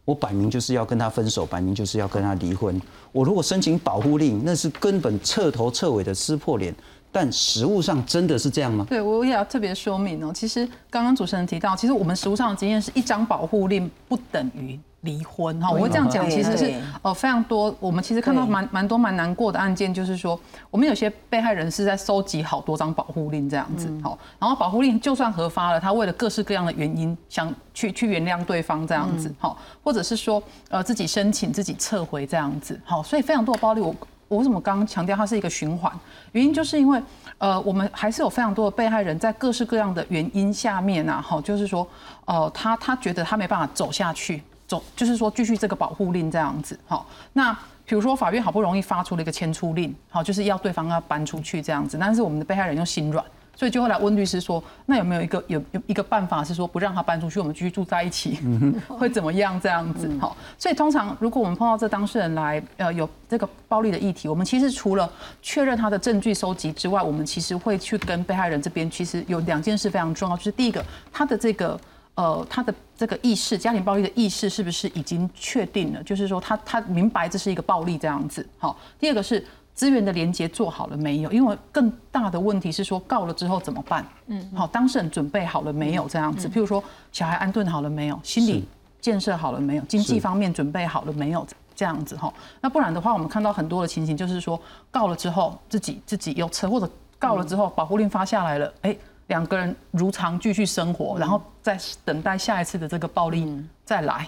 [0.03, 2.79] 我摆明就是要跟他分手，摆明就是要跟他离婚。
[3.11, 6.75] 我如果申请保护令，那是根本彻头彻尾的撕破脸。
[7.15, 8.85] 但实物上真的是这样吗？
[8.89, 10.33] 对，我也要特别说明哦。
[10.35, 15.71] 其实刚刚主持人提到，其实我们实物上的经验是一张保护令不等于离婚哈。
[15.71, 17.73] 我会这样讲，其实是呃非常多。
[17.79, 20.37] 我们其实看到蛮蛮多蛮难过的案件，就是说
[20.69, 33.95] 我们有些被害人是在收集好多张保护令这样子，好，然后保护令就算核发了，他为了各式各样的原因想去去原谅对方这样子，好，或者是说呃自己申请自己撤回这样子，好，所以非常多的暴力我。
[34.27, 35.91] 我为什么刚刚强调它是一个循环？
[36.31, 37.01] 原因就是因为，
[37.37, 41.87] 呃，我们还是有非常多的被害人在各式各样的原因下面啊，哈，就是说，
[42.25, 47.53] 呃，他他觉得他没办法走下去，走，就是说继续这个保护令这样子，好，那
[47.85, 53.23] 比如说法院好不容易发出了一个迁出令，好，就是要对方要搬出去这样子，但是我们的被害人又心软。
[53.55, 58.37] 所以就后来温律师说，那有没有一个有有一个办法是说不让他搬出去，我们继续住在一起，
[58.87, 60.09] 会怎么样这样子？
[60.19, 65.09] 好，所以通常如果我们碰到这当事人来，呃，有这个暴力的议题，我们其实除了
[65.41, 71.79] 确认他的证据收集之外，我们其实会去跟被害人这边，其实有两件事非常重要，就是第一个，他的这个
[72.15, 76.03] 呃，他的这个意识，家庭暴力的意识是不是已经确定了？
[76.03, 78.45] 就是说他他明白这是一个暴力这样子。
[78.57, 79.45] 好，第二个是。
[79.75, 81.31] 资源的连接做好了没有？
[81.31, 84.03] 因为更大的问题是说告了之后怎么办？
[84.27, 86.07] 嗯，好，当事人准备好了没有？
[86.07, 88.19] 这样子，譬如说小孩安顿好了没有？
[88.23, 88.65] 心理
[88.99, 89.81] 建设好了没有？
[89.83, 91.45] 经济方面准备好了没有？
[91.75, 94.57] 这样子哈，那不然的话，我们看到很多的情形就是说
[94.89, 98.95] 告了之后自己自己又撤，或者告了之后保护令发下来了，哎，
[99.27, 104.25] 两个人如常继续生活，然后再等待下一次的这个暴力再来。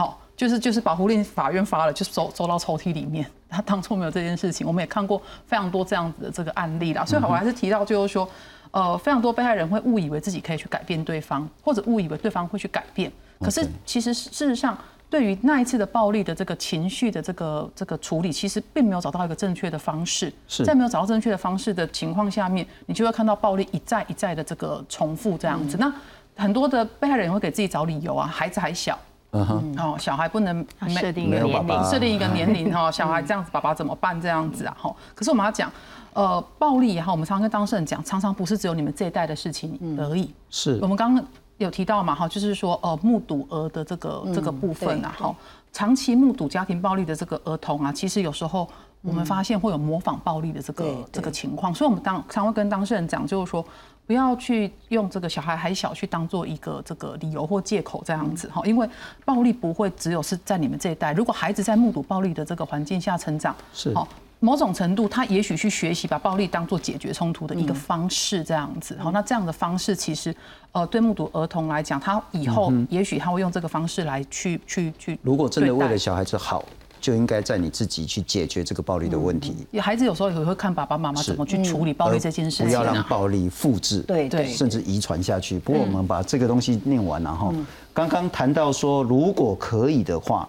[0.00, 3.26] 好，就是就是保护令法院发了，就收收到抽屉里面。
[3.50, 7.04] 他当初没有这件事情，我们也看过非常多这样子的这个案例啦。
[7.04, 8.26] 所以我还是提到，就是说，
[8.70, 13.12] 呃，非常多被害人会误以为自己可以去改变对方，或者误以为对方会去改变。
[13.40, 14.74] 可是其实事实上，
[15.10, 20.32] 对于那一次的暴力的这个情绪的这个这个处理，其实并没有找到一个正确的方式。
[20.48, 25.76] 是在没有找到正确的方式的情况下面，你就会看到暴力一再一再的这个重复这样子。
[25.76, 25.92] 那
[26.36, 28.98] 很多的被害人会给自己找理由啊，孩子还小。
[29.32, 34.20] 嗯哼，哦，小孩不能设定一个年龄，设定一个年龄哈，小孩这样子，爸爸怎么办？
[34.20, 34.92] 这样子啊，哈。
[35.14, 35.70] 可是我们要讲，
[36.14, 40.34] 呃，暴力也好，我们常常跟当事人讲，常常不是只有你们这一代的事情而已。
[40.50, 41.24] 是我们刚刚
[41.58, 45.36] 有提到嘛，哈，就是说，呃，目睹儿的这个这个部分啊，哈，
[45.72, 48.68] 长期目睹家庭暴力的这个儿童啊，其实有时候
[49.00, 53.64] 我们发现会有模仿暴力的这个这个情况，所以我们当常会跟当事人讲，就是说。
[54.06, 58.88] 不要去用这个小孩还小去当做一个这个理由或借口这样子哈，因为
[59.24, 63.94] 暴力不会只有是在你们这一代，如果孩子在目睹暴力的这个环境下成长，是。
[63.94, 64.08] 好
[64.42, 70.34] 某种程度他也许去学习把暴力当做解决冲突的一个方式这样子，好，那这样的方式其实
[70.72, 76.64] 呃对目睹儿童来讲，他以后也许他会用这个方式来去去去，如果真的为了小孩子好。
[77.00, 79.56] 就应该在你自己去解决这个暴力的问题。
[79.80, 85.58] 孩子有时候也会看爸爸妈妈怎么去处理暴力这件事情，不要让暴力复制，对对，甚至遗传下去。
[85.58, 87.54] 不过我们把这个东西念完，然后
[87.92, 90.48] 刚刚谈到说，如果可以的话，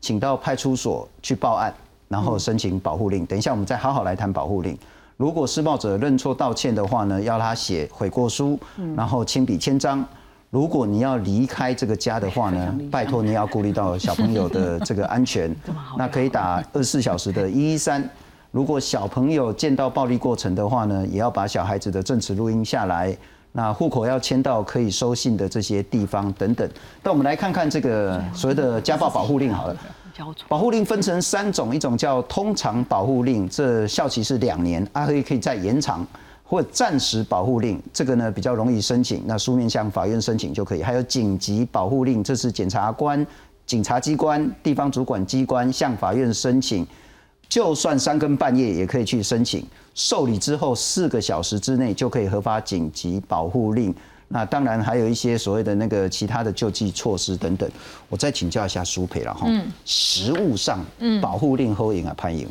[0.00, 1.72] 请到派出所去报案，
[2.08, 3.24] 然后申请保护令。
[3.24, 4.76] 等一下我们再好好来谈保护令。
[5.16, 8.58] 如果施暴者认错道歉的话呢，要他写悔过书，
[8.96, 10.04] 然后亲笔签章。
[10.52, 15.50] 如果你要离开这个家的话呢，拜托你要顾虑到小朋友的这个安全，
[15.96, 18.06] 那可以打二十四小时的一一三。
[18.50, 23.16] 如果小朋友见到暴力过程的话呢，也要把小孩子的证词录音下来。
[23.52, 26.68] 那户口要迁到可以收信的这些地方等等。
[27.02, 29.76] 那我们来看看这个所谓的家暴保护令好了。
[30.48, 36.06] 保护令分成三种，一种叫通常保护令，这效期是两年，啊，可以可以再延长。
[36.52, 40.82] 或暂时保护令，这个呢比较容易申请，那书面向法院申请就可以。
[40.82, 43.26] 还有紧急保护令，这是检察官、
[43.64, 46.86] 警察机关、地方主管机关向法院申请，
[47.48, 49.66] 就算三更半夜也可以去申请。
[49.94, 53.94] 受理之后四个小时之内就可以核发紧急保护令。
[54.28, 57.66] 那当然还有一些所谓的那个其他的救济措施等等。
[58.10, 59.48] 我再请教一下苏培了哈，
[59.86, 60.84] 实物上
[61.22, 62.46] 保护令后影啊潘颖，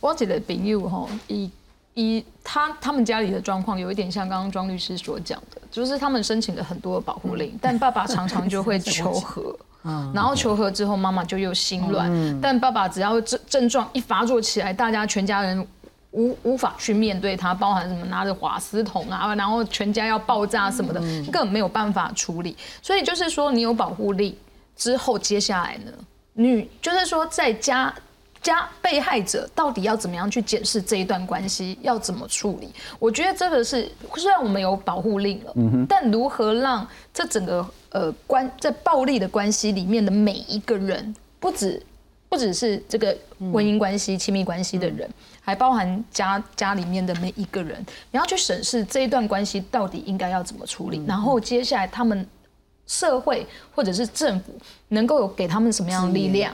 [0.00, 1.50] 我记得朋友哈以。
[1.94, 9.54] 一他他们家里的状况有一点像刚刚庄律师所讲的，就是他们申请了很多保护令，但爸爸常常就会求和，
[10.14, 15.66] 然后求和之后妈妈就又心软，但爸爸只要症症状一发作起来，大家全家人
[16.12, 21.00] 无无法去面对它，包含什么拿着瓦斯桶啊，然后全家要爆炸什么的，
[21.30, 22.56] 根本没有办法处理。
[22.80, 24.38] 所以就是说，你有保护力
[24.74, 25.92] 之后，接下来呢，
[26.32, 27.94] 女就是说在家。
[28.42, 32.68] 加被害者到底要怎么样去检视这一段关系，要怎么处理？
[32.98, 35.54] 我觉得这个是虽然我们有保护令了，
[35.88, 41.80] 但如何让这整个呃关在暴力的关系里面的每一个人，不止
[42.28, 43.16] 不只是这个
[43.52, 45.08] 婚姻关系、亲密关系的人，
[45.40, 47.78] 还包含家家里面的每一个人，
[48.10, 52.26] 你要去审视这一段关系到底应该要怎么处理，然后接下来他们。
[52.86, 54.52] 社会或者是政府
[54.88, 56.52] 能够有给他们什么样的力量，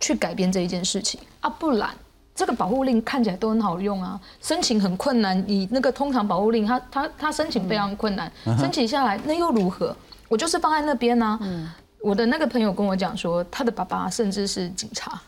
[0.00, 1.48] 去改变这一件事情啊？
[1.48, 1.88] 不然
[2.34, 5.42] 这个保护令看起来都很好用啊，申请很困难。
[5.46, 9.96] 你那个通常保护令，他他他申请非常困难，申请下来那又如何？
[10.28, 11.38] 我就是放在那边呢。
[12.00, 15.20] 我的那个朋友跟我讲说，他的爸爸甚至是警察，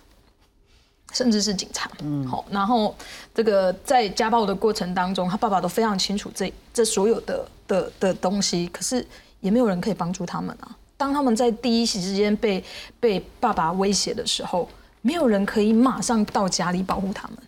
[1.13, 1.91] 甚至是警察。
[2.03, 2.95] 嗯，好，然后
[3.35, 9.07] 这个在家暴的过程当中，他爸爸都非常清楚这这所有的的的东西，可是。
[9.41, 10.77] 也没有人可以帮助他们啊！
[10.97, 12.63] 当他们在第一时之间被
[13.01, 14.69] 被爸爸威胁的时候，
[15.01, 17.39] 没有人可以马上到家里保护他们，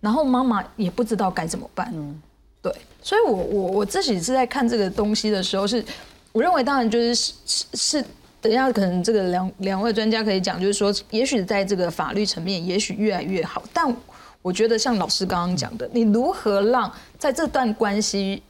[0.00, 1.88] 然后妈妈也不知道该怎么办。
[1.94, 2.20] 嗯，
[2.60, 5.84] 对，所以我我我自己是在看这个东西的时候，是
[6.32, 8.04] 我认为当然就是是是，
[8.40, 13.94] 等一下可能这个两两位专家可以讲，就是说，也许在这个法律层面，也许越来越好，但
[14.42, 18.42] 我觉得像老师刚刚讲的，你如何让在这段关系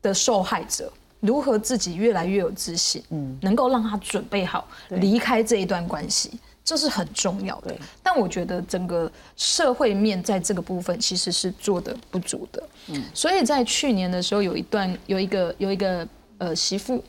[0.00, 0.90] 的受害者。
[1.26, 7.74] 如何自己越来越有自信，嗯，能够让他准备好离开这一段关系，这是很重要的。
[8.02, 16.06] 但我觉得整个社会面在这个部分其实是做的不足的，嗯，所以在去年的时候有一段有一个有一个
[16.38, 17.02] 呃媳妇。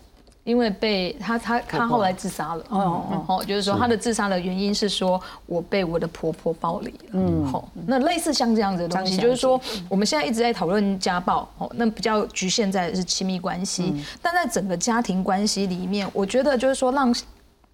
[0.45, 2.63] 因为被他他他后来自杀了。
[2.69, 17.13] 哦哦，就是说他的自杀的原因是说我被我的婆婆暴力了，嗯，好，那类似像这样子的东西，就是说我们现在一直在讨论家暴，哦，那比较局限在是亲密关系，但在整个家庭关系里面，我觉得就是说让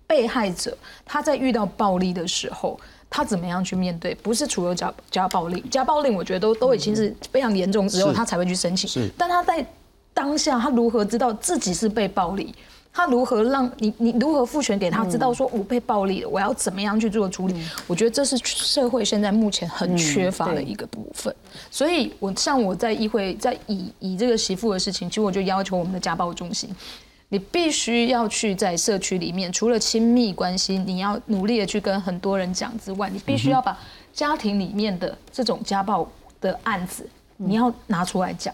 [0.08, 2.80] 被害者他在遇到暴力的时候，
[3.10, 4.16] 他怎么样去面对？
[4.16, 9.66] 不是除了家家暴令，家暴令我觉得都都已经是非常严重之后，他才会去申请，是，但他在。
[10.14, 12.54] 当下他如何知道自己是被暴力？
[12.94, 17.56] 他如何让你你如何赋权给他知道说我被暴力了，我要怎么样去做处理？
[17.88, 21.34] 我觉得这是社会现在目前很缺乏的一个部分。
[21.70, 26.70] 所以，我像我在议会，在以以这个媳妇的事情，其实我就要求我们的家暴中心，
[27.30, 33.78] 你必须要去在社区里面，除了亲密关系，你要努力的去跟很多人讲之外，你必须要把
[34.12, 36.06] 家庭里面的这种家暴
[36.42, 38.54] 的案子，你要拿出来讲。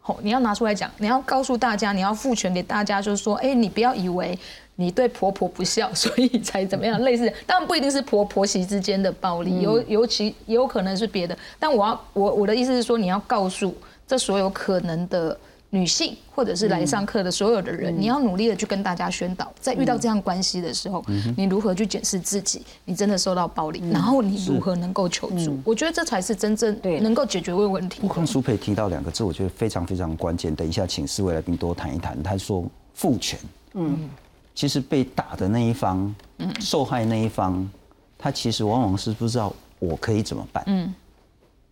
[0.00, 4.38] 好，你要拿出来讲，你要告诉大家，你要赋权给大家，就是说，哎，你不要以为
[4.76, 11.36] 你对婆婆不孝， 所以才怎么样，类似，当然不一定是婆婆媳之间的暴力，尤尤其也有可能是别的。
[11.58, 13.74] 但我要我我的意思是说，你要告诉
[14.06, 15.38] 这所有可能的。
[15.70, 21.04] 女性或者是来上课的所有的人，你要努力的去跟大家宣导，在遇到这样关系的时候，
[21.36, 25.58] 你如何去检视自己，你真的受到暴力，然后你如何能够求助？
[25.64, 28.00] 我觉得这才是真正能够解决问问题。
[28.08, 30.54] 刚苏培提到两个字，我觉得非常非常关键。
[30.54, 32.22] 等一下，请四位来宾多谈一谈。
[32.22, 33.38] 他说父权，
[33.74, 34.08] 嗯，
[34.54, 37.68] 其实被打的那一方，嗯，受害那一方，
[38.16, 40.94] 他其实往往是不知道我可以怎么办，嗯。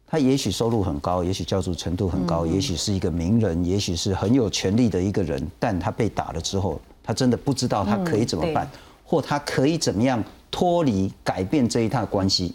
[0.09, 8.71] 他也许收入很高，也许教育程度很高，也许是一个名人，也许是很有权力的一个人，但他被打了之后，他真的不知道他可以怎么办，
[9.05, 12.55] 或他可以怎么样脱离、改变这一套关系。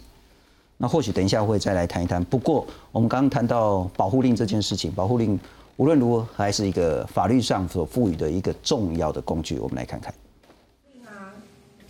[0.78, 2.24] 那或许等一下会再来谈一谈。
[2.24, 5.38] 不过我们刚刚谈到保护令这件事情，保护令
[5.76, 9.58] 无论如何还是一个法律上所赋予的一个重要的工具。
[9.58, 10.12] 我们来看看。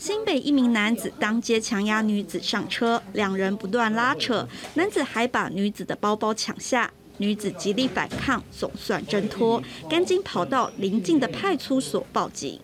[0.05, 12.59] 新北一名男子当街强压女子上车，两人不断拉扯，男子还把女子的包包抢下，女子极力反抗，总算挣脱，赶紧跑到邻近的派出所报警。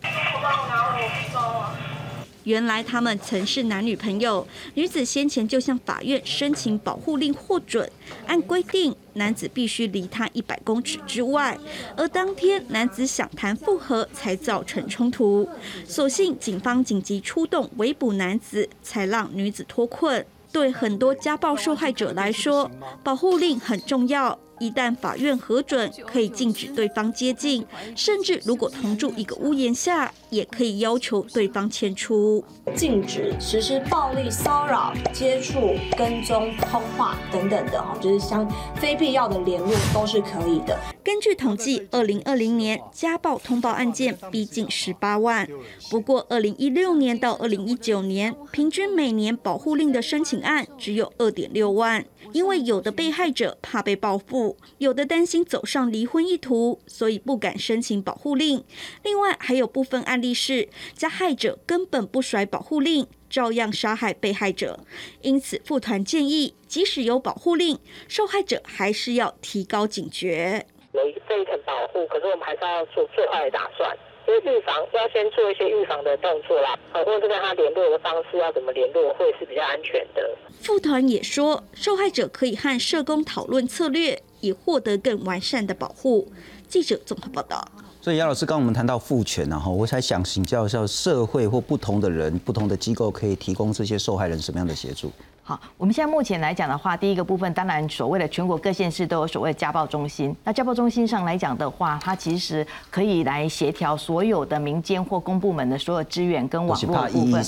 [2.48, 7.86] 原来他们曾是男女朋友，女子先前就向法院申请保护令获准，
[8.26, 11.58] 按规定男子必须离她一百公尺之外，
[11.94, 15.46] 而当天男子想谈复合，才造成冲突。
[15.86, 20.24] 所幸警方紧急出动围捕男子，才让女子脱困。
[20.50, 22.70] 对很多家暴受害者来说，
[23.04, 24.38] 保护令很重要。
[24.60, 27.64] 一旦法院核准，可以禁止对方接近，
[27.94, 32.44] 甚至如果同住一个屋檐下，也可以要求对方迁出。
[32.74, 40.78] 禁止实施暴力骚扰、接触、跟踪、通话等等的哈，就是相非必要的联络都是可以的。
[41.02, 45.48] 根据统计，二零二零年家暴通报案件逼近十八万，
[45.90, 52.04] 不过二零一六年到二零一九年，平均每年保护令的申请案只有二点六万。
[52.32, 58.62] 因为有的被害者怕被报复，有的担心走上离婚一途，所以不敢申请保护令。
[59.02, 64.80] 另外，还有部分案例是加害者根本不甩保护令，照样杀害被害者。
[65.22, 70.66] 因此，副团建议，即使有保护令，受害者还是要提高警觉。
[70.92, 73.96] 有这一层保护，可是我们还是要做最坏的打算。
[74.26, 80.36] 因为预防要先做一些预防的动作啦，或者是跟他联络的方式要怎么联络会是比较安全的。
[80.60, 86.30] 副团也说，受害者可以和社工讨论策略，以获得更完善的保护。
[86.66, 87.66] 记者综合报道。
[88.08, 95.12] 所以姚老师，刚我们谈到父权，然后我才想请教一下，社会或不同的人、不同的机构可以提供这些受害人什么样的协助？
[95.42, 100.34] 好，我们现在目前来讲的话，第一个部分当然所谓的全国各县市都有所谓的家暴中心。
[100.42, 107.44] 那家暴中心上来讲的话，它其实可以来协调所有的民间或公部门的所有资源跟网络部分。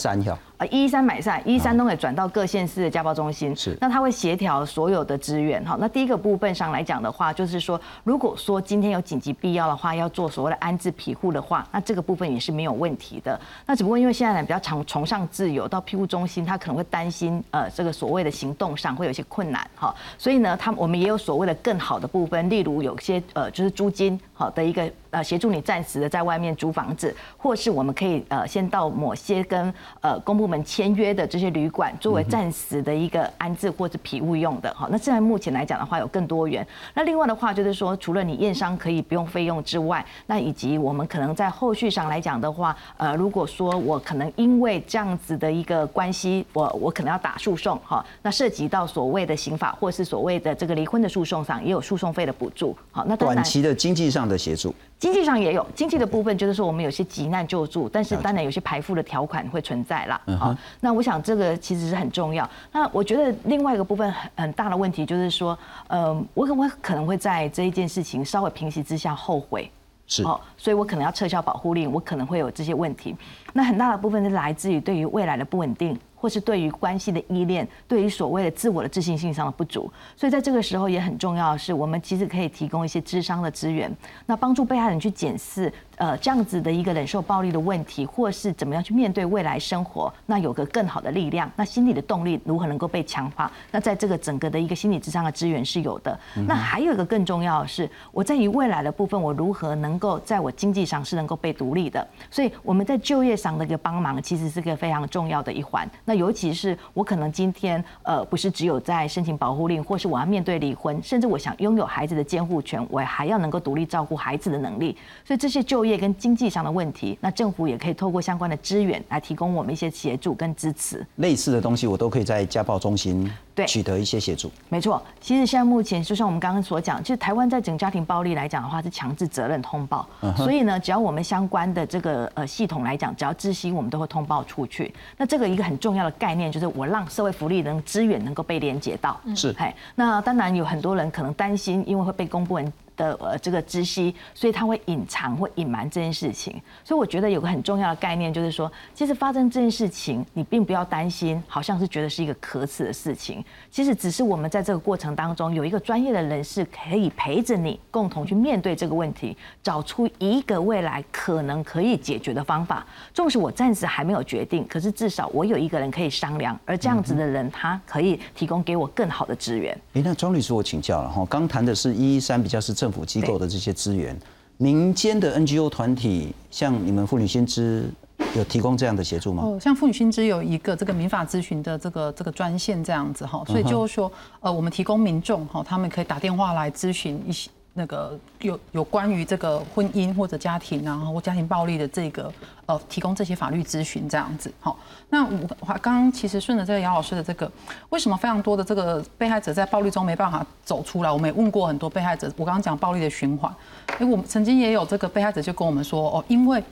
[0.60, 3.56] 啊，一三买菜，一三都可以转到各县市的家暴中心。
[3.56, 5.64] 是，那他会协调所有的资源。
[5.64, 13.40] 哈，那第一个部分上来讲的话，就是说，如果说今天有紧急必要的话，要做所谓的安置庇护的话，那这个部分也是没有问题的。
[13.64, 19.66] 那只不过因为现在人比较常崇尚自由，到庇护中心他可能会担心，呃，这个所谓的行动上会有一些困难。
[19.74, 24.86] 哈，所以呢，他我们也有所谓的更好的部分，例如有些呃，就是租金好的一个。
[25.12, 34.74] 呃，协助你暂时的在外面租房子，或是我们可以呃先到某些跟呃公部门签约的这些旅馆，作为暂时的一个安置或者庇护用的。
[34.74, 36.66] 好，那现在目前来讲的话，有更多元。
[36.92, 52.76] 那另外的话，就是说除了你验伤可以不用费用之外，那以及我们可能在后续上来讲的话，呃，如果说我可能因为这样子的一个关系，我我可能要打诉讼哈，那涉及到所谓的刑法或是所谓的这个离婚的诉讼上，也有诉讼费的补助。
[52.90, 54.74] 好，那短期的经济上的协助。
[55.00, 60.20] 经济上也有经济的部分，就是说我们有些急难救助，但是当然有些排付的条款会存在啦。
[60.38, 62.48] 啊，那我想这个其实是很重要。
[62.70, 69.70] 那我觉得另外一个部分很很大的问题就是说，嗯，我可我可能会在这一件事情稍微平息之下后悔，
[70.06, 73.16] 是哦，所以我可能要撤销保护令，我可能会有这些问题。
[73.54, 75.98] 那很大的部分是来自于对于未来的不稳定。
[76.20, 83.90] 或是对于关系的依恋，对于所谓的自我的自信心上的不足，所以在这个时候也很重要的是，我们其实可以提供一些智商的资源，
[84.26, 85.72] 那帮助被害人去检视。
[86.00, 93.52] 呃，这样子的一个忍受暴力的问题，或是怎么样去面对未来生活，那有个更好的力量，那心理的动力如何能够被强化？
[93.70, 96.18] 那在这个整个的一个心理智商的资源是有的。
[96.48, 102.08] 那还有一个更重要的是，我在于未来的部分，我如何能够在我经济上是能够被独立的？
[102.30, 105.86] 所以我们在就业上的一个帮忙，其实是个非常重要的一环。
[106.06, 114.96] 那尤其是我可能今天呃，不是只有在申请保护令，或是我要面对离婚，甚至我想拥有孩子的监护权，我还要能够独立照顾孩子的能力。
[115.26, 115.89] 所以这些就业。
[115.96, 121.06] 跟经济上的问题，那政府也可以透过相关的资源来提供我们一些协助跟支持。
[121.16, 124.50] 类似的东西，我都可以在家暴中心对取得一些协助。
[124.68, 134.92] 没错，其实现在目前就像我们刚刚所讲，其实台湾在整家庭暴力来讲的话是强制责任通报，所以呢，只要我们相关的这个呃系统来讲，只要知悉，我们都会通报出去。
[135.16, 139.18] 那这个一个很重要的概念就是我让社会福利能资源能够被连接到。
[139.34, 142.72] 是，哎，那当然有很多人可能担心，因为会被公布人。
[143.00, 146.60] 的呃这个知悉，所以他会隐藏或隐瞒这件事情。
[146.84, 153.42] 所以我觉得有个很重要的概念，就是说，其实发生这件事情，你并不要担心，好像是觉得是一个可耻的事情。
[153.70, 162.86] 其实只是我们在这个过程当中，有一个专业的人士可以陪着你，共同去面对这个问题，找出一个未来可能可以解决的方法。
[163.14, 169.72] 纵使我暂时还没有决定，可是至少我有一个人可以商量，而这样子的人，他可以提供给我更好的资源。
[169.94, 174.18] 哎，那庄律师，我请教了哈，刚谈的是一一三比较是政府机构的这些资源，
[174.56, 177.90] 民间的 NGO 团体，像你们妇女先知
[178.36, 179.42] 有提供这样的协助吗？
[179.44, 184.10] 哦，像妇女先知有一个这个民法咨询的这个这个专线这样子哈，所以就是说，
[184.40, 187.50] 呃，我们提供民众哈，他们可以打电话来咨询一些。
[187.72, 192.32] 那个有有关于这个婚姻或者家庭啊，或家庭暴力的这个
[192.66, 194.52] 呃，提供这些法律咨询这样子。
[194.60, 195.46] 好，那我
[195.80, 197.50] 刚刚其实顺着这个姚老师的这个，
[197.90, 201.10] 为什么非常多的这个被害者在暴力中没办法走出来？
[201.10, 203.54] 我们也问过很多被害者，我刚刚讲暴力的循环，
[203.98, 206.62] 哎，我们曾经也有这个被害者就跟我们说，哦，因为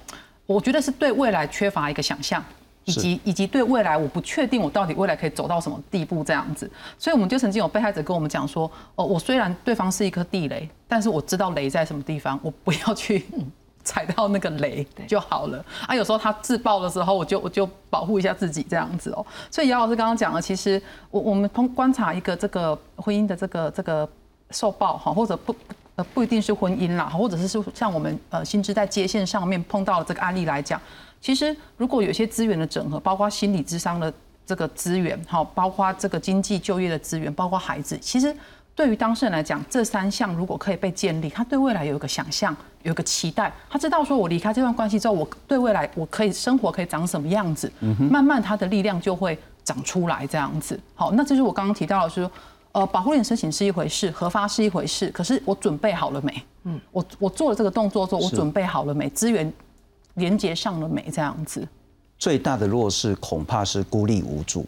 [0.46, 2.42] 我觉得是对未来缺乏一个想象。
[2.88, 13.24] 以及以及对未来我不确定我到底未来可以走到什么地步这样子，所以我们就曾经有被害者跟我们讲说，哦，我虽然对方是一颗地雷，但是我知道雷在什么地方，我不要去
[13.84, 15.64] 踩到那个雷就好了。
[15.86, 19.24] 啊，有时候他自爆的时候，我就我就保护一下自己这样子哦。
[19.50, 20.80] 所以姚老师刚刚讲了，其实
[21.10, 24.08] 我我们通观察一个这个婚姻的这个这个
[24.50, 25.54] 受暴哈，或者不
[25.96, 30.80] 呃不一定是婚姻啦，或者是是像我们呃新知在接线上面碰到的这个案例来讲，
[31.20, 34.12] 其实如果有些资源的整合，包括心理智商的
[34.46, 38.34] 这个资源，好，包括这个经济就业的资源，包括孩子，其实。
[38.78, 47.68] 对于当事人来讲，这三项如果可以被建立，他对未来有一个想象，有一个期待，他知道说我离开这段关系之后，我对未来我可以生活可以长什么样子，
[48.08, 50.78] 慢慢他的力量就会长出来这样子。
[50.94, 52.30] 好，那这是我刚刚提到的是，
[52.70, 56.40] 呃，保护令申请是一回事，核发是一回事，可是我准备好了没？
[56.62, 59.08] 嗯，我我做了这个动作之后，我准备好了没？
[59.08, 59.52] 资源
[60.18, 61.04] 连接上了没？
[61.12, 61.66] 这样子。
[62.18, 64.66] 最大的弱势恐怕是孤立无助。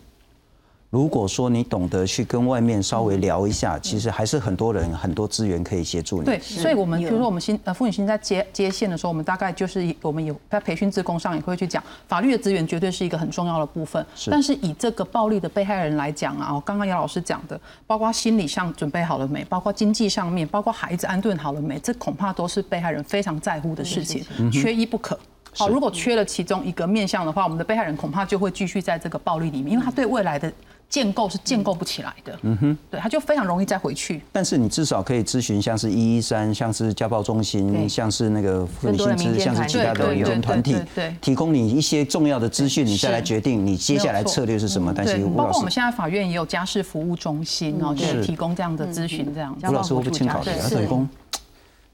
[0.88, 6.24] 如果说你懂得去跟外面稍微聊一下，其实还是很多人很多资源可以协助你。
[6.24, 14.04] 对，所以我们比如说我们新呃妇女新在接接线的时候，我们大概就是我们有在培训职工上也会去讲，法律的资源绝对是一个很重要的部分。
[14.28, 25.16] 但是以这个暴力的被害人来讲啊，刚刚姚老师讲的，包括心理上准备好了没，包括经济上面，包括孩子安顿好了没，这恐怕都是被害人非常在乎的事情，缺一不可。
[25.54, 30.52] 好，如果缺了其中一个面向的话，我们的被害人恐怕就会继续在这个暴力里面，因为他对未来的。
[30.90, 34.20] 建构是建构不起来的，嗯哼，对，他就非常容易再回去。
[34.32, 44.92] 但是你至少可以咨询，像是一一三，像是家暴中心，像是那个妇女薪资，像是其他的民间团体，对，提供你一些重要的资讯，你再来决定你接下来策略是什么。
[44.92, 49.56] 但是，包括我们现在法院也有家事服务中心然后，就是提供这样的咨询，这样。
[49.62, 51.08] 吴老师，我不清考的，他等于讲，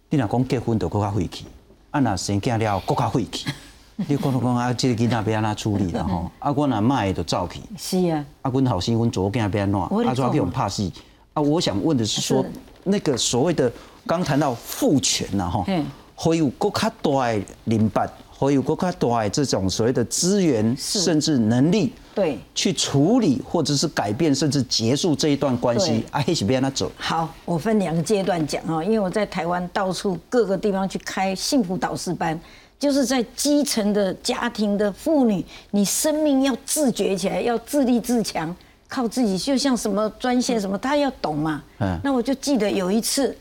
[0.09, 1.45] 你若讲结婚就更加晦气，
[1.97, 3.47] 啊，那生囝了更加晦气。
[3.97, 6.31] 你讲讲啊，这个囡仔要安怎处理啦吼？
[6.39, 7.61] 啊，我若卖就走去。
[7.79, 8.23] 是啊。
[8.43, 9.81] 啊，阮后生阮左囝要安怎？
[9.81, 10.91] 啊，怎去用拍死？
[11.33, 12.45] 啊，我想问的是说，
[12.85, 13.73] 那个所谓的
[14.07, 15.65] 刚谈到父权呐吼，
[16.15, 18.07] 会有更加大的领办，
[18.39, 26.03] 会有更加大的这种所谓的资源，甚至能力，对，去处理或者是改变，甚至结束这一段关系。
[26.11, 26.91] 啊，还是别让他走。
[26.97, 32.41] 好，我分两个阶段讲哈，因为我在台湾到处各个地方去开幸福导师班。
[32.79, 38.55] 就是在基层的家庭的妇女，你生命要自觉起来，要自立自强，
[38.87, 39.39] 靠自己。
[39.39, 41.63] 就像什么专线什么，他要懂嘛。
[41.81, 41.99] 嗯。
[42.05, 43.35] 那我就记得有一次，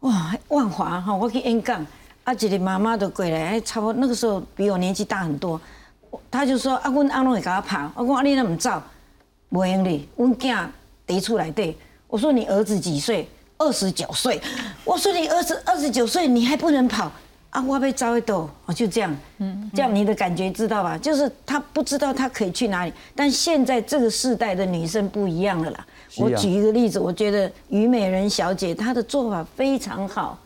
[0.00, 1.84] 哇，万华哈，我去 N 杠，
[2.22, 5.60] 阿姐的妈妈都过来，哎，差不多那个时候比我年纪大很多。
[6.30, 8.82] 他就说：“啊，阮阿龙会给他跑。”我讲：“阿你那么早，
[9.48, 10.66] 不用哩，我囝
[11.06, 11.76] 提出来对。”
[12.08, 13.28] 我说：“你儿子几岁？
[13.58, 14.40] 二十九岁。”
[14.84, 17.10] 我说：“你儿子二十九岁，你还不能跑？”
[17.50, 20.96] 啊，我被招一斗，我就这样，嗯，这样你的感觉知道吧？
[20.96, 25.84] 就是他不知道他可以去哪里，但现在这个世代的女生不一样了啦。
[26.18, 30.38] 我举一个例子，我觉得虞美人小姐她的做法非常好，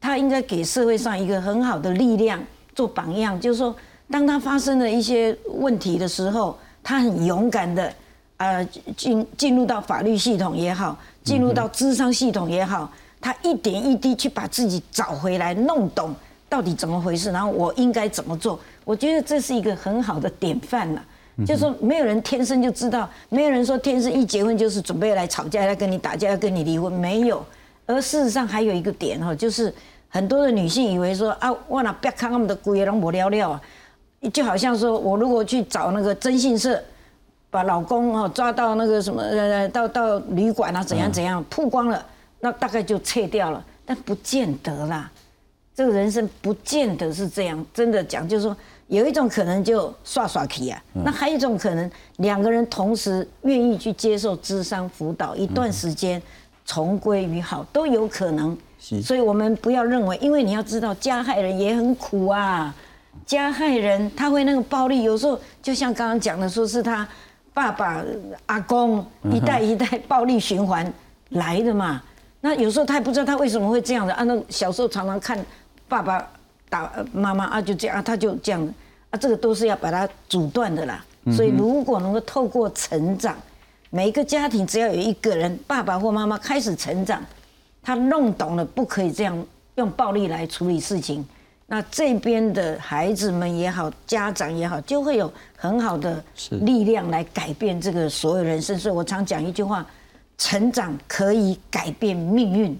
[0.00, 2.40] 她应该给社会上一个很好的力量
[2.76, 3.40] 做榜样。
[3.40, 3.74] 就是说，
[4.12, 7.92] 当他发生了一些问题的时候，他很勇敢的，
[8.36, 8.62] 呃，
[8.94, 12.92] 进进入到法律系统也好，进入到智商系统也好，
[13.22, 16.14] 他一点一滴去把自己找回来，弄懂。
[16.50, 17.32] 到底怎么回事？
[17.32, 18.60] 然后我应该怎么做？
[18.84, 21.02] 我觉得这是一个很好的典范了。
[21.46, 27.42] 就说没有人天生就知道，没有人说天生一结婚就是准备来吵架、要跟你打架、要跟你离婚，没有。
[27.86, 29.72] 而事实上还有一个点哈，就是
[30.10, 33.60] 很多的女性以为说啊，我那不要看他们的鬼也让我聊聊啊，
[34.30, 36.80] 就好像说我如果去找那个征信社，
[37.50, 42.04] 把老公哦抓到那个什么呃到到旅馆啊怎样怎样曝光了，
[42.40, 45.10] 那大概就撤掉了，但不见得啦。
[45.74, 48.54] 这个人生不见得是这样，真的讲就是说，
[48.88, 56.20] 有一种可能就耍耍气啊，那还有一种可能，两个人同时愿意去接受智商辅导一段时间，
[56.66, 58.56] 重归于好都有可能。
[58.78, 62.74] 所以我们不要认为，因为你要知道加害人也很苦啊，
[63.32, 67.08] 加害人他会那个暴力，有时候就像刚刚讲的，说是他
[67.54, 68.04] 爸爸、
[68.44, 70.92] 阿公一代一代暴力循环
[71.30, 72.02] 来的嘛。
[72.42, 75.42] 那有时候他也不知道他为什么会这样的啊，那小时候常常看。
[75.88, 76.26] 爸爸
[76.68, 78.74] 打妈妈啊，就这样啊，他就这样
[79.08, 81.02] 啊，这个都是要把它阻断的啦。
[81.34, 83.34] 所以如果能够透过成长，
[83.88, 87.22] 每一个家庭只要有一个人，爸爸或妈妈开始成长，
[87.82, 91.26] 他弄懂了不可以这样用暴力来处理事情，
[91.72, 98.78] 那这边的孩子们也好，家长也好，就会有很好的力量来改变这个所有人生。
[98.78, 99.86] 所以我常讲一句话：
[100.36, 102.78] 成长可以改变命运，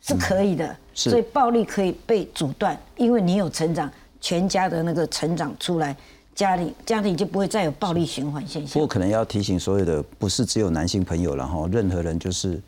[0.00, 0.76] 是可以的。
[0.94, 3.90] 所以暴力可以被阻断，因为你有成长，
[4.20, 5.96] 全家的那个成长出来，
[6.32, 8.74] 家里家里就不会再有暴力循环现象。
[8.74, 12.62] 不过可能要提醒所有的，不是只有男性朋友，然后任何人就是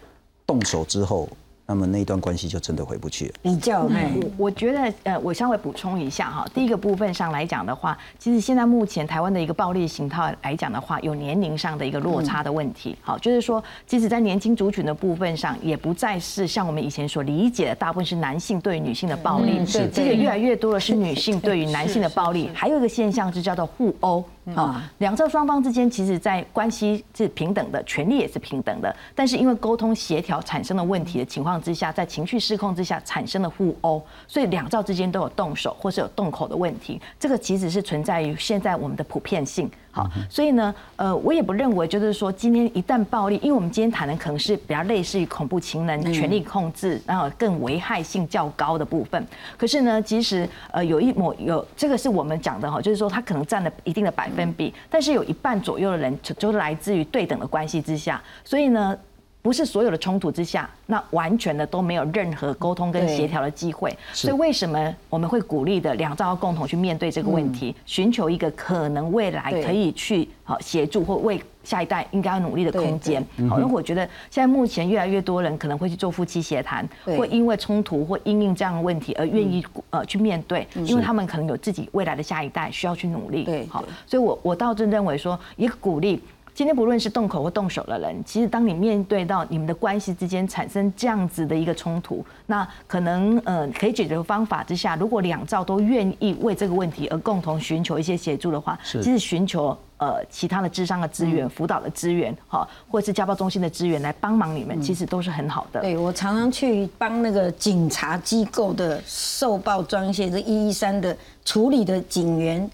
[0.45, 1.29] 动手之后。
[1.71, 3.35] 那么那一段关系就真的回不去了。
[3.43, 3.91] 比较，我
[4.39, 6.49] 我觉得，呃，我稍微补充一下哈。
[6.55, 12.97] 第一个部分上来讲的话，其实现在目前台湾的一个暴力形态来讲的话，有年龄上的一个落差的问题。
[13.03, 19.67] 好，就是说，即使在年轻族群的部分上，也不再是像我们以前所理解的，大部分是男性对女性的暴力。
[19.67, 22.49] 是，这个越来越多的是女性对于男性的暴力。
[22.55, 24.25] 还有一个现象就叫做互殴。
[24.55, 28.97] 啊，两侧双方之间其实，在关系是平等的，权利也是平等的。
[29.15, 37.01] 但是因为沟通协调产生了问题的情况之下，在情绪失控之下产生了互殴，所以两造之间都有动手或是有动口的问题。
[37.19, 39.71] 这个其实是存在于现在我们的普遍性。
[39.91, 49.27] 好，所以呢，呃，我也不认为就是说今天一旦暴力，因为我们今天谈的可能是比较类似于恐怖情人、权力控制，然后更危害性较高的部分。
[49.57, 58.97] 可是呢，其实呃有一抹有这个是我们讲的哈，就是说他可能占了一定的百分比，但是有一半左右的人就就来自于对等的关系之下，所以呢。
[59.41, 63.97] 不是所有的冲突之下，那完全的都没有任何沟通跟协调的机会。
[64.13, 73.25] 所以为什么我们会鼓励的两造要共同去面对这个问题，寻求一个可能未来可以去好协助或为下一代应该要努力的空间。
[73.49, 83.45] 好，因为我觉得现在目前越来越多人可能会去做夫妻协谈，会因为冲突或因应这样的问题而愿意呃去面对，因为他们可能有自己未来的下一代需要去努力。
[83.45, 86.21] 对，好，所以我我倒是认为说一个鼓励。
[86.59, 99.67] 今天不论是动口或动手的人，其实当你面对到你们的关系之间产生这样子的一个冲突，那可能呃可以解决的方法之下，如果两造都愿意为这个问题而共同寻求一些协助的话，其实寻求
[99.99, 105.81] 呃其他的智商的资源、辅导的资源，哈，或者是家暴中心的资源来帮忙你们，其实都是很好的。
[105.81, 112.69] 对我常常去帮那个警察机构的受暴专线这一一三的处理的警员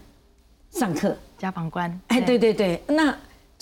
[0.70, 2.00] 上课，家访官。
[2.06, 3.14] 哎，对对对，那。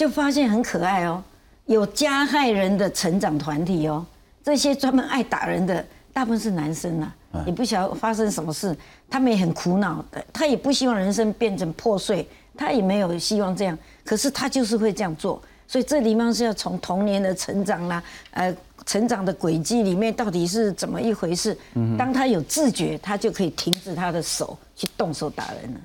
[0.03, 1.23] 就发现很可爱哦，
[1.67, 4.05] 有加害人的成长团体哦，
[4.43, 7.13] 这些专门爱打人的大部分是男生呐，
[7.47, 8.77] 也不晓得发生什么事，
[9.09, 18.53] 他们也很苦恼的，他也不希望人生变成破碎，他也没有希望这样，可是他就是会这样做，所以这地方是要从童年的成长啦，呃，
[18.85, 21.57] 成长的轨迹里面到底是怎么一回事，
[21.97, 25.81] 当他有自觉，他就可以停止他的手去动手打人了。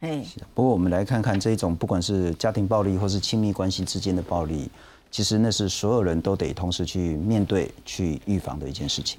[0.00, 0.24] 哎，
[0.54, 4.70] 不过我们来看看这种，不管是家庭暴力或是亲密关系之间的暴力，
[5.10, 9.18] 其实那是所有人都得同时去面对、去预防的一件事情。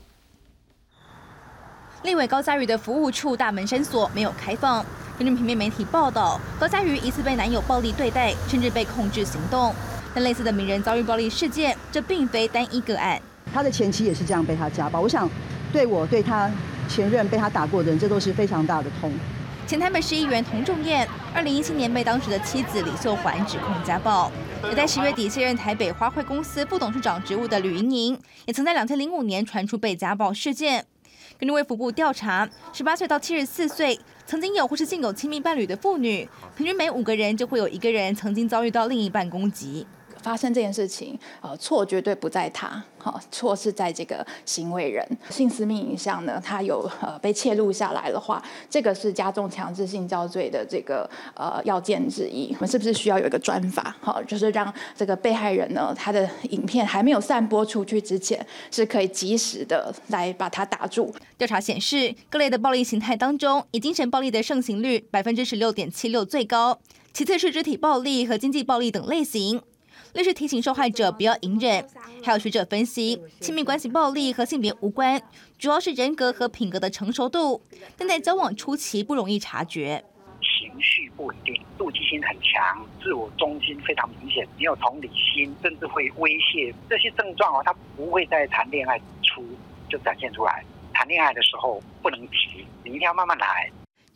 [2.03, 4.85] 立委高嘉瑜的服务处大门深锁，没有开放。
[5.17, 9.75] 根据平面媒体报道，高嘉瑜疑似被男友暴力对待，甚至被控制行动。
[10.15, 13.21] 但类似的名人遭遇暴力事件，这并非单一个案。
[13.53, 15.01] 他的前妻也是这样被他家暴。
[15.01, 15.29] 我想，
[15.73, 16.49] 对我对他
[16.87, 19.11] 前任被他打过的人，这都是非常大的痛。
[19.69, 24.31] 前台北市议员童仲彦，二零一七年被当时的妻子李秀环指控家暴。
[24.63, 30.87] 而在十月底卸任台北花卉公司副董事长职务的吕莹莹，也曾在两千零五年传出被家暴事件。
[31.37, 39.85] 根据卫福部调查，十八岁到七十四岁曾经有或是现有亲密伴侣的妇女，平均每五个人就会有一个人曾经遭遇到另一半攻击。
[40.21, 45.05] 发生这件事情，呃，错绝对不在他，好，错是在这个行为人。
[45.29, 52.51] 性私密影像呢，他有呃被窃录下来的话，这个是加重强制性交罪的这个呃要件之一。
[52.55, 61.13] 我们是不是需要有一个专法，好，就是让这个被害人呢，他的影片还没有散播出去之前，是可以及时的来把它打住。
[61.37, 66.77] 调查显示，各类的暴力形态当中，以精神暴力的盛行率百分之十六点七六最高，
[67.13, 69.61] 其次是肢体暴力和经济暴力等类型。
[70.13, 71.85] 律师提醒受害者不要隐忍，
[72.23, 75.21] 还有学者分析，亲密关系暴力和性别无关，
[75.57, 77.61] 主要是人格和品格的成熟度，
[77.95, 80.03] 但在交往初期不容易察觉。
[80.41, 89.43] 情绪不稳定，妒忌心很强，自我中心非常明显，没有同理心，甚至会威胁，这些症状哦，他不会在谈恋爱初
[89.89, 93.69] 就展现出来，谈恋爱的时候不能急，你一定要慢慢来。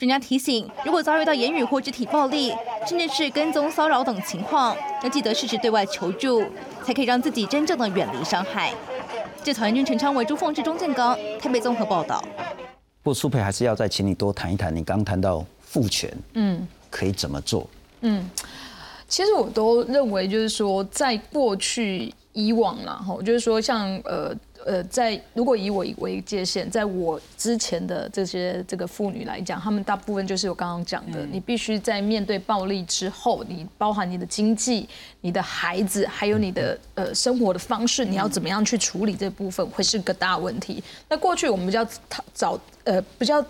[0.04, 2.54] 专家提醒，如果遭遇到言语或肢体暴力，
[2.86, 6.44] 甚至是跟踪骚扰等情况，要记得适时对外求助，
[6.84, 8.74] 才可以让自己真正的远离伤害。
[9.42, 12.22] 这草原军陈昌伟、朱凤志、钟建刚台北综合报道。
[13.02, 17.66] 不过苏培还是要再请你多谈一谈，你刚谈到父权，嗯，可以怎么做？
[18.02, 18.30] 嗯，
[19.08, 24.36] 其实我都认为，就是说在过去以往啦，哈，就是说像呃。
[24.66, 34.88] 呃，在如果以我为界限，在我之前的这些这个妇女来讲，她们大部分就是我刚刚讲的，你必须在面对暴力之后，你包含你的经济、
[35.22, 40.84] 你的孩子，还有你的呃生活的方式，你要怎么样去处理这部分，会是个大问题。
[41.10, 41.86] 那过去我们比较
[42.34, 43.44] 早呃比较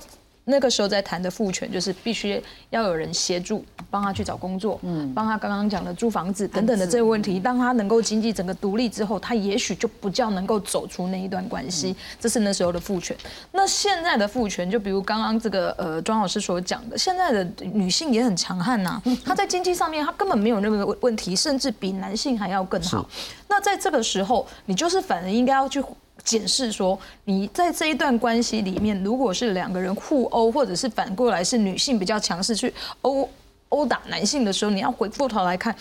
[0.46, 7.40] 那个时候在谈的父权，就是必须要有人协助，帮他去找工作，嗯，帮他刚刚讲的租房子等等的这个问题。
[7.40, 11.96] 当他能够经济整个独立之后，他也许就不叫能够走出那一段关系。
[12.20, 13.16] 这是那时候的父权。
[13.54, 23.10] 那现在的父权，就比如刚刚这个呃庄老师所讲的，现在的女性也很强悍呐， 她在经济上面她根本没有那个问题，甚至比男性还要更好。
[23.48, 25.82] 那在这个时候，你就是反而应该要去。
[26.24, 33.30] 检视说，你在这一段关系里面，如果是两个人互殴，或者是反过来是女性比较强势去殴
[33.70, 35.76] 殴打男性的时候，你要回过头来看，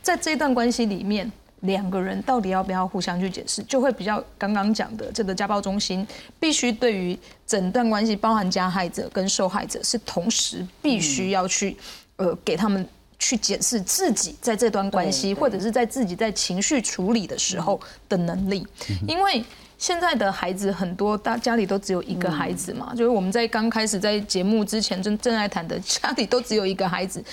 [0.00, 1.30] 在这一段关系里面，
[1.62, 6.06] 两个人到底要不要互相去解释，就会比较刚刚讲的这个家暴中心
[6.38, 11.76] 必须对于整段关系，包含加害者跟受害者，是同时必须要去
[12.16, 12.86] 呃给他们
[13.18, 18.64] 去解释自己在这段关系，或者是在自己在情绪处理的时候的能力，
[19.08, 19.44] 因为。
[19.80, 27.24] 现在的孩子很多，大家里都只有一个孩子嘛，就是我们在刚开始在节目之前正正在谈的，家里都只有一个孩子，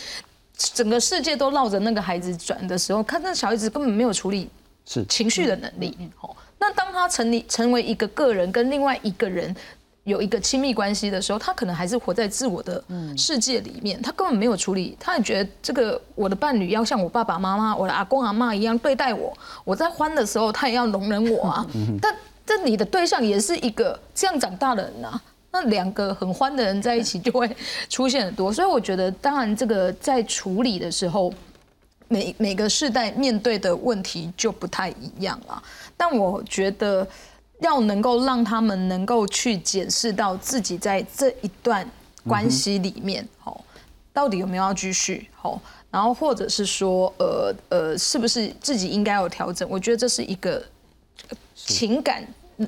[0.56, 4.50] 整个世界都绕着那个孩子转的时候，看那小孩子根本没有处理
[4.86, 5.06] 是。
[5.08, 5.96] 情绪的能力。
[6.22, 9.54] 哦，那当他成立成为一个个人，跟另外一个人
[10.06, 12.82] 有一个亲密关系的时候，他可能还是活在自我的
[13.18, 21.68] 世界里面，他根本没有处理，他也觉得这个我的伴侣要像我爸爸妈妈、我的阿公阿妈一样对待我，我在欢的时候他也要容忍我啊，
[22.02, 22.16] 但。
[22.48, 25.20] 这你的对象也是一个这样长大的人呐，
[25.52, 27.54] 那两个很欢的人在一起就会
[27.90, 31.34] 出现很多，所以我觉得，当然这个在处理的时候，
[32.08, 35.62] 每每个世代面对的问题就不太一样了。
[35.98, 37.06] 但我觉得
[37.60, 41.86] 要能够让他们能够去检视到自己在这一段
[42.26, 43.60] 关系里面，哦，
[44.14, 45.60] 到底有没有要继续，哦，
[45.92, 49.68] 然后或者是说，呃呃，是不是自己应该有调整？
[49.70, 50.64] 我觉得这是一个
[51.68, 52.26] 情感。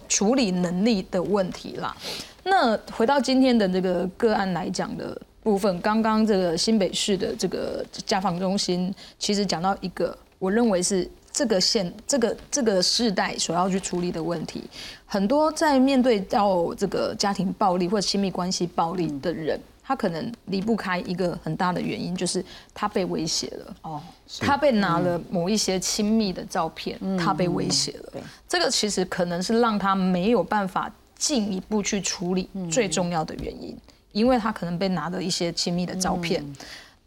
[0.07, 1.97] 处理能力的问题啦。
[2.43, 14.63] 那回到今天的这个个案来讲的部分，刚刚这个新北市的这个家访中心，其实讲到一个，我认为是这个现这个这个世代所要去处理的问题。
[15.07, 19.59] 很多在面对到这个家庭暴力或者亲密关系暴力的人。
[19.89, 23.75] 他可能离不开一个很大的原因，就是他被威胁了。
[23.81, 23.99] 哦，
[24.39, 28.21] 他被拿了某一些亲密的照片，他被威胁了。
[28.47, 33.75] 这个其实可能是让他没有办法进一步去处理最重要的原因，
[34.11, 36.45] 因为他可能被拿了一些亲密的照片，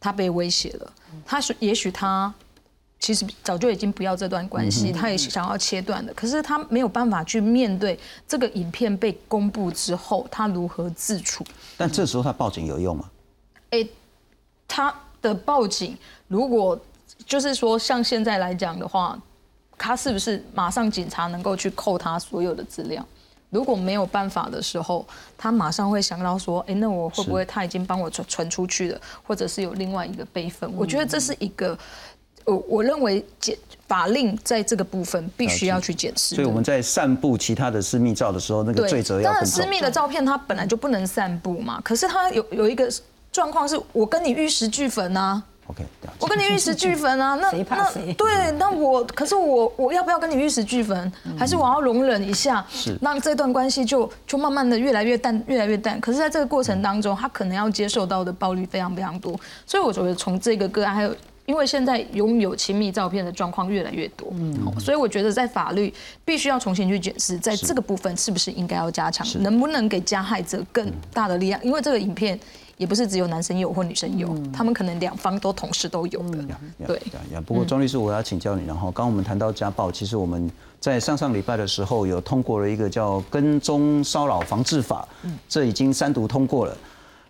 [0.00, 0.92] 他被威胁了。
[1.24, 2.34] 他是也许他。
[3.02, 7.98] 其实早就已经不要这段关系，他也想要切断的，可是他没有办法去面对
[8.28, 11.44] 这个影片被公布之后，他如何自处？
[11.76, 13.10] 但这时候他报警有用吗？
[13.70, 13.84] 哎，
[14.68, 15.98] 他的报警
[16.28, 16.80] 如果
[17.26, 19.20] 就是说像现在来讲的话，
[19.76, 23.04] 他是不是马上警察能够去扣他所有的资料？
[23.50, 25.04] 如果没有办法的时候，
[25.36, 30.72] 他马上会想到说，哎，那我会不会他已经帮我传传出去了，或者是有另外一个备份？
[30.76, 31.76] 我觉得这是一个。
[32.44, 36.34] 我我认为检法令在这个部分必须要去检视。
[36.34, 41.80] 所以我们在散布其他的私密照的时候，那个罪责要当然，私密的照片它本来就不能散布嘛。
[41.84, 42.90] 可是它有有一个
[43.30, 45.42] 状况是，我跟你玉石俱焚啊。
[45.66, 45.84] OK，
[46.18, 47.36] 我跟你玉石俱焚啊。
[47.36, 51.12] 那那对，那我可是我我要不要跟你玉石俱焚？
[51.38, 52.66] 还是我要容忍一下，
[53.00, 56.00] 让这段关系就就慢慢的越来越淡，越来越淡。
[56.00, 59.38] 可是在这个过程当中，他可能要接受到的暴力非常非常多。
[59.64, 61.14] 所以我觉得从这个个案还有。
[61.52, 65.92] 因为现在拥有亲密照片的状况越来越多，嗯，所以我觉得在法律
[66.24, 71.62] 必须要重新去检视，在这个部分是不是应该要加强，能不能给加害者更大的力量？
[71.62, 72.40] 因为这个影片
[72.78, 76.38] 也不是只有男生有或女生有，他们可能两方都同时都有的。
[76.86, 76.98] 对。
[77.44, 80.50] 不过庄律师，我要请教你，然后刚我们谈到家暴，其实我们
[80.80, 85.06] 在上上礼拜的时候有通过了一个叫《跟踪骚扰防治法》，
[85.46, 86.74] 这已经三读通过了。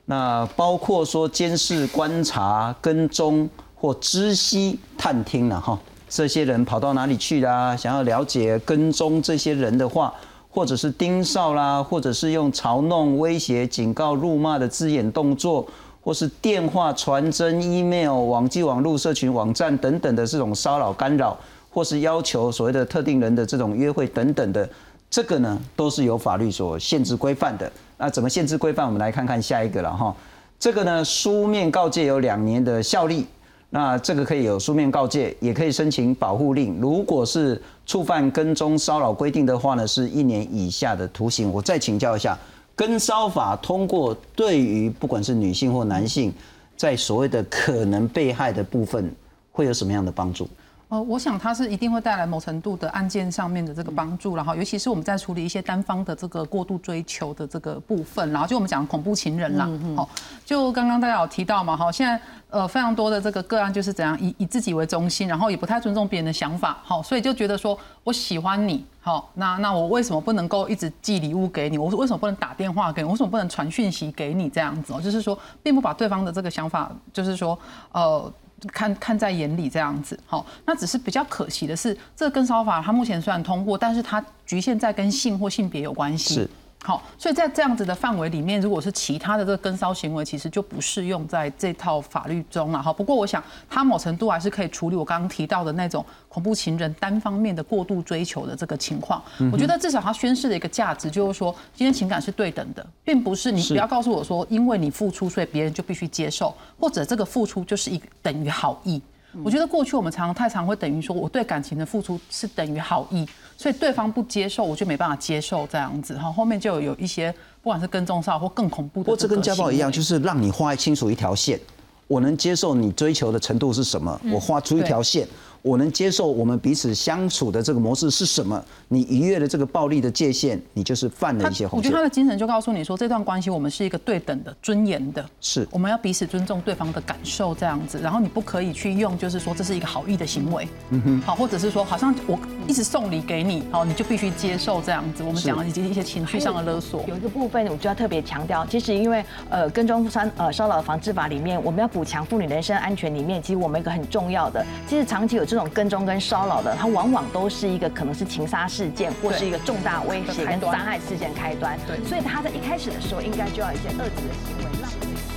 [0.05, 3.51] 那包括说监视、观察、跟踪。
[3.83, 5.76] 或知悉探听了哈，
[6.09, 7.76] 这些人跑到哪里去啦？
[7.76, 10.14] 想要了解跟踪这些人的话，
[10.49, 15.66] 或者是盯梢啦，或者是用嘲弄、威胁、警告、辱骂的字眼动作，
[16.01, 21.37] 或是电话、传真、email、网际网络、社群网站等等的这种骚扰干扰，
[21.68, 24.70] 或是要求所谓的特定人的这种约会等等的，
[25.11, 27.68] 这个呢都是有法律所限制规范的。
[27.99, 28.87] 那怎么限制规范？
[28.87, 30.14] 我们来看看下一个了哈。
[30.61, 33.26] 这个呢，书面告诫有两年的效力。
[33.75, 36.79] 那这个可以有书面告诫，也可以申请保护令。
[36.79, 41.51] 如果是触犯跟踪骚扰规定的话呢，是一年以下的徒刑。
[41.51, 42.39] 我再请教一下，
[42.77, 46.31] 跟骚法通过，对于不管是女性或男性，
[46.77, 49.11] 在所谓的可能被害的部分，
[49.51, 50.47] 会有什么样的帮助？
[50.93, 59.66] 呃，我想它是一定会带来某程度的案件上面的这个帮助，然后尤其是我们在处理一些单方的这个过度追求的这个部分，然后就我们讲恐怖情人啦，
[59.97, 60.07] 好，
[60.45, 62.20] 就刚刚大家有提到嘛，哈，现在
[62.51, 71.78] 呃非常多的这个个案就是怎样以以自己为中心，然后也不太尊重别人的想法，好，所以就觉得说我喜欢你，好，那那我为什么不能够一直寄礼物给你？
[71.78, 73.09] 我为什么不能打电话给你？
[73.09, 74.51] 为什么不能传讯息给你？
[74.51, 77.59] 这样子哦，就是说并不把对方的这个想法，就是说
[77.93, 78.30] 呃。
[78.68, 86.34] 看看在眼里这样子，好，那只是比较可惜的是，这个跟骚法它目前虽然通过，但是它局限在跟性或性别有关系。
[86.34, 86.50] 是。
[86.85, 92.83] 好，所以在这样子的范围里面，如果是其他的这个跟骚行为，其实就不适用在这套法律中了。
[92.83, 99.22] 哈，不过我想，它某程度还是可以处理我刚刚提到的那种恐怖情人单方面的过度追求的这个情况。
[99.53, 109.01] 我觉得至少它宣示的一个价值就是说，今天情感是对等的，并不是你不要告诉我说，因为你付出，所以别人就必须接受，或者这个付出就是一等于好意。
[109.43, 113.26] 我觉得过去我们常常太常会等于说，我对感情的付出是等于好意，
[113.62, 116.18] 所以对方不接受，我就没办法接受这样子。
[116.18, 117.32] 哈，后面就有一些
[117.62, 119.10] 不管是跟踪骚或更恐怖的。
[119.12, 121.60] 或这跟家暴一样，就是让你画清楚一条线，
[122.08, 125.24] 我能接受你追求的程度是什么，我画出一条线。
[125.62, 128.62] 我能接受我们彼此相处的这个模式是什么？
[128.88, 131.88] 你逾越了这个暴力的界限，你就是犯了一些红线。
[131.88, 138.00] 我觉得他的精神就告诉你说，这段关系我们是一个对等的、尊严的，是我们要彼此尊重对方的感受这样子。
[138.02, 142.36] 然后你不可以去用，就是说这是一个好意的行为，嗯哼，好，或者是说好像我
[142.66, 145.22] 一直送礼给你，好，你就必须接受这样子。
[145.22, 147.04] 我们讲以及一些情绪上的勒索。
[147.06, 156.18] 有一个部分我就要特别强调，其实因为呃跟踪三呃骚扰防治法里面，我们要补强妇女人身安全里面，其实我们一个很重要的，其实长期有这种跟踪跟。
[156.22, 161.76] 骚扰的，它往往都是一个可能是情杀事件，或是一个重大威胁跟伤害事件开端。
[161.86, 165.32] 对，所以他在一开始的时候，应该就要一些遏制的行为。